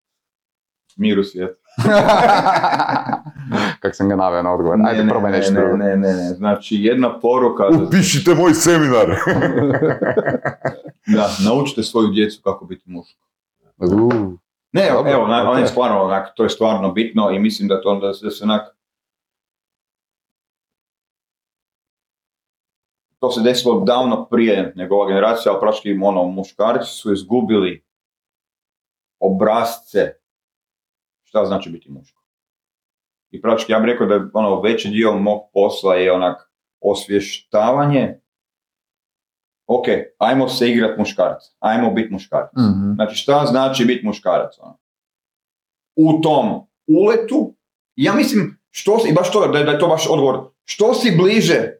[0.95, 1.59] Mir u svijetu.
[3.81, 4.77] Kak sam ga naveo na odgovor.
[4.85, 5.77] Ajde, ne, probaj ne, nešto ne, drugo.
[5.77, 6.29] ne, ne, ne.
[6.29, 9.15] Znači, jedna poruka za Upišite moj seminar.
[11.15, 13.19] Da, naučite svoju djecu kako biti muško.
[13.77, 14.33] Uh,
[14.71, 17.67] Ne, evo, Dobro, evo na, on je stvarno, onak, to je stvarno bitno i mislim
[17.67, 18.75] da to onda da se onak...
[23.19, 27.83] To se desilo davno prije nego ova generacija, ali praktički ono, muškarci su izgubili
[29.19, 30.16] obrazce
[31.27, 32.23] šta znači biti muško.
[33.29, 36.51] I praktički ja bih rekao da je ono, veći dio mog posla je onak
[36.81, 38.19] osvještavanje
[39.67, 39.85] ok,
[40.17, 42.51] ajmo se igrat muškarac, ajmo biti muškarac.
[42.53, 42.93] mhm.
[42.93, 44.53] Znači šta znači biti muškarac?
[44.59, 44.77] Ono?
[45.95, 47.55] U tom uletu,
[47.95, 50.93] ja mislim, što si, i baš to, da, je- da je to baš odgovor, što
[50.93, 51.71] si bliže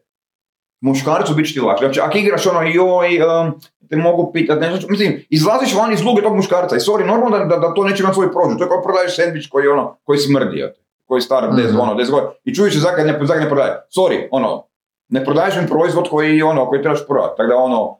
[0.80, 1.84] muškarcu, bit će ti lakše.
[1.84, 3.60] Znači, ako igraš ono, joj, um,
[3.90, 7.44] te mogu pitat, nešto, mislim, izlaziš van iz luge tog muškarca i sorry, normalno da,
[7.44, 8.58] da, da to neće imati svoj prođu.
[8.58, 10.64] To je kao prodaješ sandvič koji, ono, koji smrdi,
[11.06, 11.80] koji je star 10, Mhm.
[11.80, 12.32] ono, 10 godina.
[12.44, 13.72] I čuješ se zakad ne, zakad ne prodaje.
[13.96, 14.64] Sorry, ono,
[15.08, 17.34] ne prodaješ mi proizvod koji, ono, koji trebaš prodati.
[17.36, 17.98] Tako da, ono,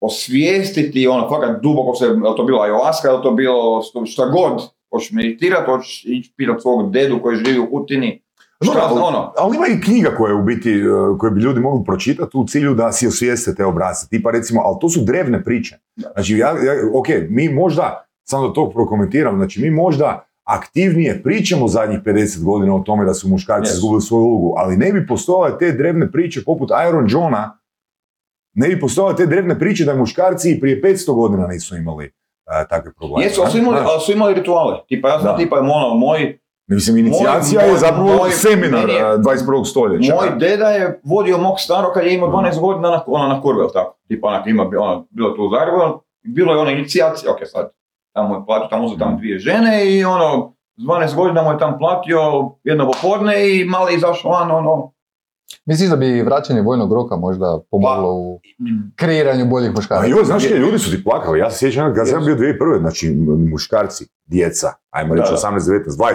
[0.00, 5.10] osvijestiti, ono, fakat duboko se, je to bila ayahuasca, je to bilo šta god, hoćeš
[5.12, 8.21] meditirati, hoćeš ići pitat svog dedu koji živi u Kutini,
[8.62, 11.84] šta ali, ono, ali ima i knjiga koje u biti, e, koje bi ljudi mogli
[11.84, 14.08] pročitati u cilju da si osvijeste te obrasce.
[14.08, 15.76] Tipa recimo, ali to su drevne priče.
[16.14, 21.68] Znači, ja, ja, ok, mi možda, samo da to prokomentiram, znači mi možda aktivnije pričamo
[21.68, 23.74] zadnjih 50 godina o tome da su muškarci Yes.
[23.74, 27.58] izgubili svoju ulogu, ali ne bi postojale te drevne priče poput Iron Johna,
[28.54, 32.66] ne bi postojale te drevne priče da muškarci i prije 500 godina nisu imali e,
[32.68, 33.24] takve probleme.
[33.24, 34.78] jesu, ali su, imali, ali su imali rituale.
[34.88, 35.36] Tipa, ja sam Da.
[35.36, 36.38] tipa, ono, moj,
[36.74, 39.64] Mislim, inicijacija moj- je zapravo moj- seminar meni je- e, 21.
[39.64, 40.14] stoljeća.
[40.14, 43.64] moj deda je vodio mog staro kad je imao 12 godina na, ono, na kurve,
[43.72, 43.96] tako?
[44.08, 47.70] Tipa, onak, ima, ono, bilo to u Zagrebu, bilo je ona inicijacija, ok, sad,
[48.12, 51.58] tamo je platio, tamo su tamo dvije žene i ono, s 12 godina mu je
[51.58, 52.18] tam platio
[52.64, 54.92] jedno popodne i mali izašao van, ono,
[55.64, 58.40] Misliš da bi vraćanje vojnog roka možda pomoglo Pa, u
[58.96, 60.06] kreiranju boljih A muškaraca?
[60.06, 61.38] joj, znaš kaj, ljudi su ti plakali.
[61.38, 62.78] Ja se sjećam kad sam bio 2001.
[62.80, 63.14] Znači,
[63.50, 65.36] muškarci, djeca, ajmo reći Da, da.
[65.36, 66.14] 18, 19, 20.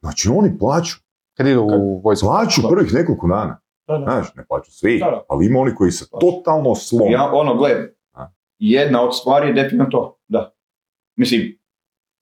[0.00, 0.96] Znači, oni plaću.
[1.36, 2.26] Kad idu u vojsku.
[2.26, 3.60] Plaću prvih nekoliko dana.
[3.88, 4.04] Da, da.
[4.04, 5.22] Znaš, ne plaću svi, Da, da.
[5.28, 6.26] ali ima oni koji se Plaću.
[6.26, 7.12] totalno slome.
[7.12, 7.70] Ja, ono, gle,
[8.12, 8.26] A?
[8.58, 10.52] jedna od stvari je definitivno to, da.
[11.16, 11.58] Mislim,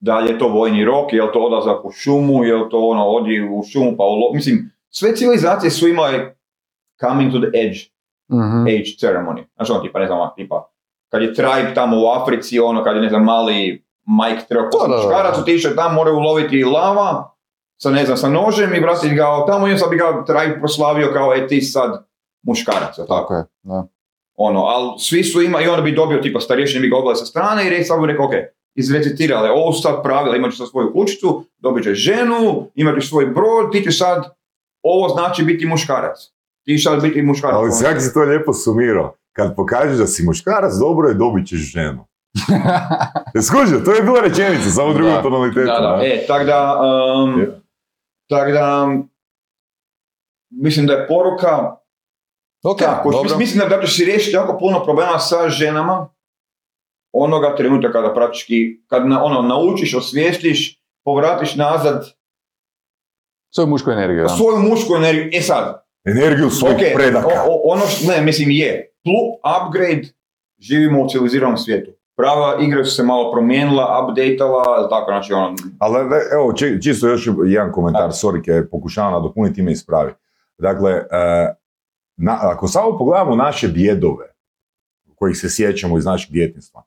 [0.01, 2.81] da li je to vojni rok, je li to odlazak u šumu, je li to
[2.81, 4.33] ono, odi u šumu pa u lo...
[4.35, 6.37] Mislim, sve civilizacije su imale
[7.01, 7.79] coming to the edge,
[8.29, 8.62] Mhm.
[8.62, 9.45] age ceremony.
[9.55, 10.70] Znači ono, tipa, ne znam, onak, tipa,
[11.09, 14.97] kad je tribe tamo u Africi, ono, kad je, ne znam, mali Mike da, da.
[14.97, 17.34] muškarac otišao tamo, moraju uloviti lava,
[17.85, 21.11] sa, ne znam, sa nožem i vratiti ga tamo i sad bi ga tribe proslavio
[21.12, 22.07] kao, e, ti sad
[22.43, 23.09] muškarac, tako?
[23.09, 23.87] Tako je, da.
[24.37, 27.66] ono, ali svi su ima, i onda bi dobio tipa starješine bi ga sa strane
[27.66, 28.32] i re, sad bi rekao, ok,
[28.74, 33.09] izrecitirale ovo su sad pravila, imat ćeš sad svoju kućicu, dobit ćeš ženu, imat ćeš
[33.09, 34.24] svoj brod, ti ćeš sad,
[34.82, 36.16] ovo znači biti muškarac.
[36.64, 37.57] Ti ćeš sad biti muškarac.
[37.57, 39.14] Ali svaki si to lijepo sumirao.
[39.32, 42.07] Kad pokažeš da si muškarac, dobro je, dobit ćeš ženu.
[43.35, 45.66] Je skužio, to je bila rečenica, samo drugom tonalitetu.
[45.66, 46.80] Da, da, e, tak da,
[47.24, 47.64] um, Je.
[48.35, 48.89] Tak da,
[50.51, 51.76] mislim da je poruka
[52.64, 53.39] Ok, tako, dobro.
[53.39, 56.09] mislim da, da ćeš si riješiti jako puno problema sa ženama
[57.12, 58.55] onoga trenutka kada praktički,
[58.87, 62.14] kad na, ono, naučiš, osvijestiš, povratiš nazad
[63.51, 65.30] Svoju mušku energiju, svoju mušku energiju.
[65.32, 67.26] E sad, Energiju svojih ok, predaka.
[67.28, 69.20] o- o- ono što, ne, mislim je, plu,
[69.57, 70.03] upgrade,
[70.59, 71.91] živimo u civiliziranom svijetu.
[72.17, 75.97] Prava igre su se malo promijenila, updateala, tako, znači ono, Ali
[76.33, 80.12] evo, či- čisto još jedan komentar, sorry, ke pokušavam nadopuniti i me ispravi.
[80.59, 81.55] Dakle, e,
[82.17, 84.35] na- ako samo pogledamo naše djedove,
[85.15, 86.83] kojih se sjećamo iz našeg djetinstva,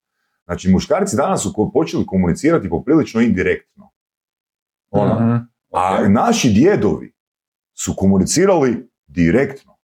[0.45, 3.89] znači muškarci danas su počeli komunicirati poprilično indirektno.
[4.91, 5.35] Ono, Mhm.
[5.73, 6.07] A ok.
[6.09, 7.13] naši djedovi
[7.73, 9.77] su komunicirali direktno.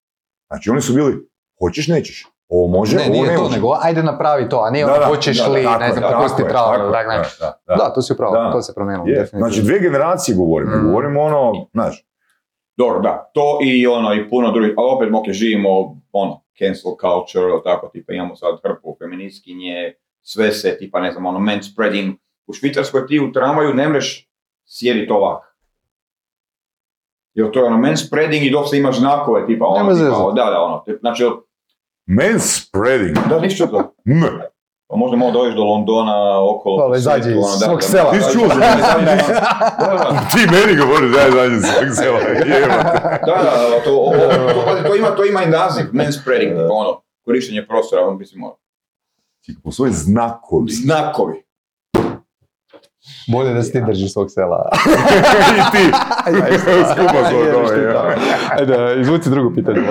[0.47, 1.27] Znači oni su bili,
[1.59, 2.27] hoćeš, nećeš.
[2.53, 3.55] Ovo može, Ne, ovo nije ne to, može.
[3.55, 6.43] nego ajde napravi to, a nije ono hoćeš li, ne znam, kako si
[7.67, 7.75] ne.
[7.77, 9.47] da, to si upravo, to se promijenilo, Je, definitivno.
[9.47, 10.87] Znači dvije generacije govorimo, Mhm.
[10.87, 12.05] govorimo ono, znaš,
[12.77, 15.69] Dobro, da, to i ono, i puno drugih, ali opet, ok, živimo,
[16.11, 21.39] ono, cancel culture, tako, tipa, imamo sad hrpu feministkinje, sve se, tipa, ne znam, ono,
[21.39, 22.15] manspreading,
[22.47, 24.29] U Švicarskoj ti u tramvaju ne mreš
[24.65, 25.55] sjedit ovak.
[27.33, 30.61] Jer to je ono men spreading i dosta imaš znakove, tipa ono, tipa, da, da,
[30.61, 31.23] ono, znači,
[32.05, 33.17] Man spreading.
[33.29, 33.93] da, ništa to.
[34.05, 34.23] M.
[34.87, 38.11] Pa možda malo dođeš do Londona, okolo, Pa, izađi iz ono, da, svog sela.
[38.11, 38.53] Ti si čuo da,
[40.31, 42.19] Ti meni govoriš da je zadnje svog sela.
[43.27, 46.73] Da, da, da, to, o, o, to, ima, to ima i naziv, man spreading, tipa
[46.73, 48.55] ono, korištenje prostora, on mislim, ono,
[49.45, 50.71] Ti postoje znakovi.
[50.71, 51.43] znakovi.
[53.31, 54.69] Bolje da se ti držiš svog sela.
[55.57, 55.91] I ti.
[56.91, 58.13] Skupa to.
[58.59, 59.81] Ajde, izvuci drugo pitanje.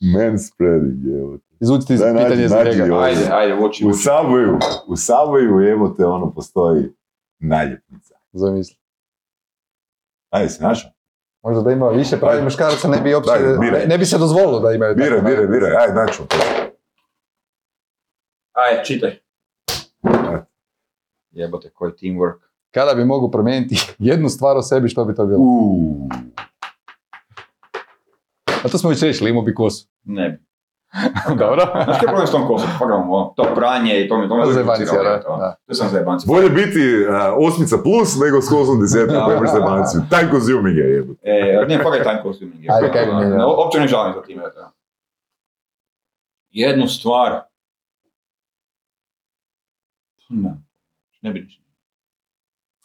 [0.00, 0.28] Molim te.
[0.28, 1.44] Man spreading, jebote.
[1.60, 2.98] Izvuci ti Daj, nađi, pitanje za nađi njega.
[2.98, 3.88] Ajde, ajde, vuči, U.
[3.88, 6.84] Subwayu, u Subwayu, jebote, ono, postoji
[7.38, 8.14] naljepnica.
[8.32, 8.76] Zamisli.
[10.30, 10.90] Ajde, si našao?
[11.42, 13.30] Možda da ima više pravi muškaraca ne bi uopće,
[13.60, 13.80] biraj.
[13.80, 16.22] ne, ne bi se dozvolilo da imaju Biraj, biraj, biraj, ajde, naću.
[18.52, 19.18] Ajde, čitaj.
[21.30, 22.38] Jebote, koji teamwork.
[22.70, 25.38] Kada bi mogu promijeniti jednu stvar o sebi, što bi to bilo?
[25.38, 26.08] Uuu.
[28.64, 29.88] A to smo već riješili, imao bi kosu.
[30.04, 30.44] Ne bi.
[31.42, 31.62] Dobro.
[31.84, 32.68] Znaš kaj je problem s tom kosom?
[32.78, 35.54] Pa ga ono, to pranje i to mi to me Zajebancija, da, to.
[35.66, 36.26] To sam zajebancija.
[36.34, 40.00] Bolje biti a, osmica plus nego s kosom desetka, pa imaš zemanciju.
[40.10, 41.20] Time consuming je, jebote.
[41.22, 42.64] E, ne, pa je time consuming.
[42.64, 42.68] je.
[42.72, 43.70] Ajde, kaj bi Ono, mijenjao?
[43.80, 44.42] ne, žalim za time.
[44.42, 44.72] Da.
[46.50, 47.40] Jednu stvar.
[50.28, 50.54] Ne,
[51.22, 51.62] ne bi ništa.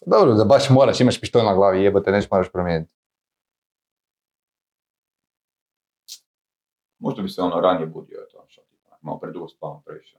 [0.05, 2.98] Dobro, da baš moraš, imaš pištolj na glavi, jebote, nešto moraš promijeniti.
[6.99, 10.17] Možda bi se ono ranije budio, to, što, tipa, malo predugo spavam previše.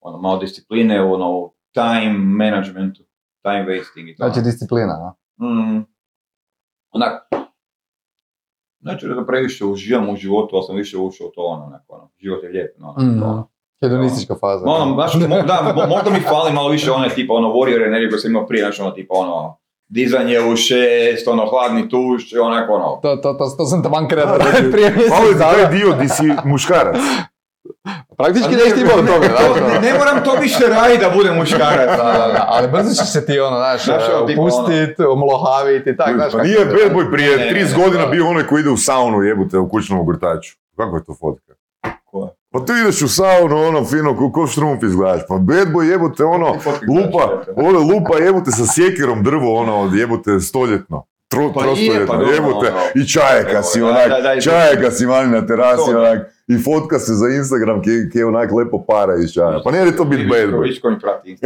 [0.00, 3.02] Ono, malo discipline, ono, time managementu,
[3.42, 4.24] time wasting i to.
[4.24, 4.92] Znači disciplina,
[5.38, 5.44] a?
[5.44, 5.84] Mm.
[6.90, 7.22] Onak,
[8.80, 12.10] znači da previše uživam u životu, ali sam više ušao u to ono, neko, ono,
[12.16, 13.22] život je lijep, no, Mm.
[13.22, 13.48] ono.
[13.82, 14.64] Hedonistička faza.
[14.66, 18.10] Ono, znaš, mo- da, mo- možda mi fali malo više one tipa ono warrior energije
[18.10, 19.58] koje sam imao prije, znači ono tipa ono,
[19.88, 24.36] dizanje u šest, ono hladni tuš, onako ono, To, to, to, to sam taman krenuo
[24.72, 26.96] prije mjesec Malo je dio di si muškarac.
[28.16, 29.68] Praktički nešto imao od toga, ono.
[29.68, 31.90] ne, ne moram to više raditi da budem muškarac.
[31.96, 35.86] Da, da, da, ali brzo ćeš se ti ono, znaš, Znaš, ono, tipa, opustit, omlohavit
[35.86, 36.32] i tak, znaš.
[36.32, 36.64] Pa nije je.
[36.64, 39.58] bad boy prije Ne, ne, 30 ne, godina bio onaj koji ide u saunu jebote
[39.58, 40.56] u kućnom ogrtaču.
[40.76, 41.52] Kako je to fotka?
[42.54, 45.20] Pa ti ideš u saunu, ono fino, ko, ko štrumf izgledaš.
[45.28, 46.46] Pa bad boy jebote, ono,
[46.96, 51.06] lupa, ono lupa jebote sa sjekirom drvo, ono, od jebote stoljetno.
[51.28, 52.80] Tro, Pa je, trostoljetno, pa jebote, ono.
[52.94, 54.12] i čajeka si onak,
[54.44, 55.98] čajeka si vani na terasi To.
[56.00, 59.60] onak, i fotka se za Instagram kje, kje onak lepo para iz čaja.
[59.64, 60.62] Pa nije li to bit bad boy?
[60.62, 61.36] Vidiš ko mi prati.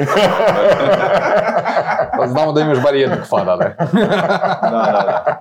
[2.19, 3.77] Pa znamo da imaš bar jednog fana, ne?
[4.63, 5.41] da, da, da.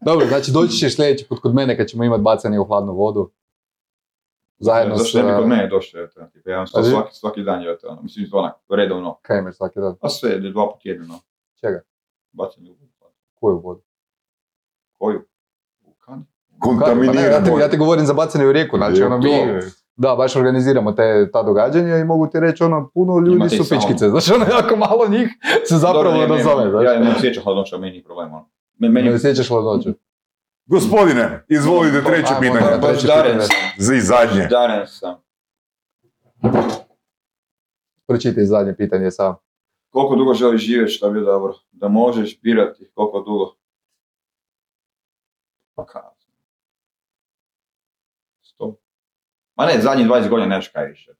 [0.00, 3.30] Dobro, znači doći ćeš sljedeći put kod mene kad ćemo imati bacanje u hladnu vodu.
[4.62, 8.02] Zajedno Zašto ne bi kod mene došao, eto, ja vi- svaki, svaki dan, eto, ono,
[8.02, 9.94] mislim, onak, redovno, Kaj imaš svaki dan?
[10.00, 11.18] a sve, dva put jedno,
[11.60, 11.80] Čega?
[12.32, 12.92] bacanje u vodu.
[13.34, 13.80] Koju vodu?
[14.92, 15.20] Koju?
[15.84, 16.22] U kani?
[16.80, 19.60] Pa ne, ja, ti, ja ti govorim za bacanje u rijeku, znači ono mi, Je.
[19.96, 23.64] da, baš organiziramo te, ta događanja i mogu ti reći ono, puno ljudi Imate su
[23.70, 25.28] pičkice, znači ono jako malo njih
[25.64, 26.86] se zapravo nazove, znači.
[26.86, 28.48] Ja ne osjećam hladnoća, meni nije problem, ono.
[28.78, 29.88] Me- Meni, Ne osjećaš hladnoću.
[30.66, 32.60] Gospodine, izvolite treće Ajmo, pitanje.
[32.70, 33.44] da, treće pitanje.
[33.78, 34.48] Za i zadnje.
[34.88, 35.14] sam.
[38.06, 39.34] Pročitaj zadnje pitanje sam.
[39.90, 41.54] Koliko dugo želiš živjeti, šta bi dobro?
[41.72, 43.56] Da možeš birati koliko dugo?
[45.74, 46.14] Pa kao?
[48.42, 48.76] Sto?
[49.54, 51.10] Ma ne, zadnjih 20 godina nemaš kaj više.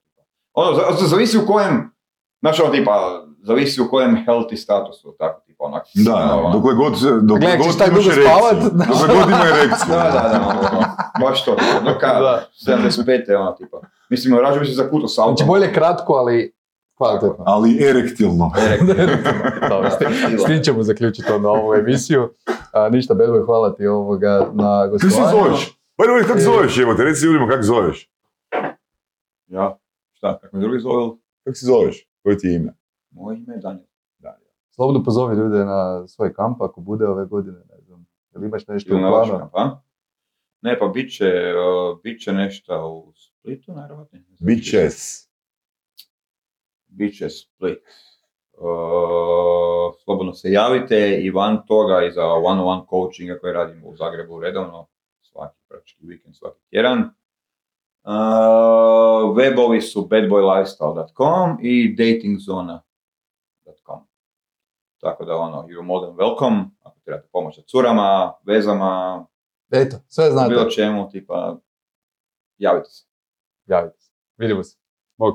[0.53, 1.91] Ono, za- za- zavisi u kojem,
[2.39, 5.83] znaš ono tipa, zavisi u kojem healthy statusu, tako onak.
[5.95, 8.23] Da, ono, dokle god, dokle Gledaj, god imaš dugo erekciju.
[8.23, 8.57] spavat?
[8.63, 9.89] Dokle god ima erekciju.
[9.89, 10.85] Da, da, da, ono, ono,
[11.21, 11.55] baš to,
[11.85, 12.19] do kada,
[12.65, 12.73] Da.
[12.73, 13.35] 75.
[13.35, 13.77] ono tipa.
[14.09, 15.35] Mislim, rađe bi se zakuto s autom.
[15.37, 16.53] Znači bolje kratko, ali
[16.95, 17.43] kvalitetno.
[17.47, 18.51] Ali erektilno.
[19.69, 19.97] Dobro, s
[20.45, 22.29] tim- ćemo zaključiti onda ovu emisiju.
[22.71, 25.37] A, ništa, Bedboj, hvala ti ovoga na Kako se gostovanju.
[25.37, 25.79] zoveš?
[25.95, 26.41] Pa evo, kako E.
[26.41, 28.09] zoveš, evo te, reci ljudima kako zoveš.
[29.47, 29.77] Ja,
[30.13, 31.15] šta, kako me drugi zove?
[31.43, 32.07] Kako se zoveš?
[32.23, 32.73] Koje ti je ime?
[33.11, 33.85] Moje ime je Daniel.
[34.75, 38.05] Slobodno pozovi ljude na svoj kamp ako bude ove godine, ne znam.
[38.33, 39.15] Jel imaš nešto u planu?
[39.15, 39.81] vašem, pa?
[40.61, 44.23] Ne, pa bit će, uh, bit će nešto u Splitu, najvjerojatnije.
[44.29, 45.27] Ne znam, Bitches.
[46.87, 47.83] Bit će Split.
[48.53, 54.39] Uh, slobodno se javite i van toga i za one-on-one coachinga koje radimo u Zagrebu
[54.39, 54.87] redovno,
[55.21, 56.99] svaki praktički vikend, svaki tjedan.
[56.99, 58.11] Uh,
[59.35, 62.92] webovi su badboylifestyle.com i datingzona.com.
[65.03, 69.25] Tako da ono, you're more than welcome, ako trebate pomoć sa curama, vezama,
[69.71, 70.49] Eto, sve znate.
[70.49, 71.57] bilo čemu, tipa,
[72.57, 73.05] javite se.
[73.65, 74.11] Javite se.
[74.37, 74.77] Vidimo se.
[75.17, 75.33] Bog.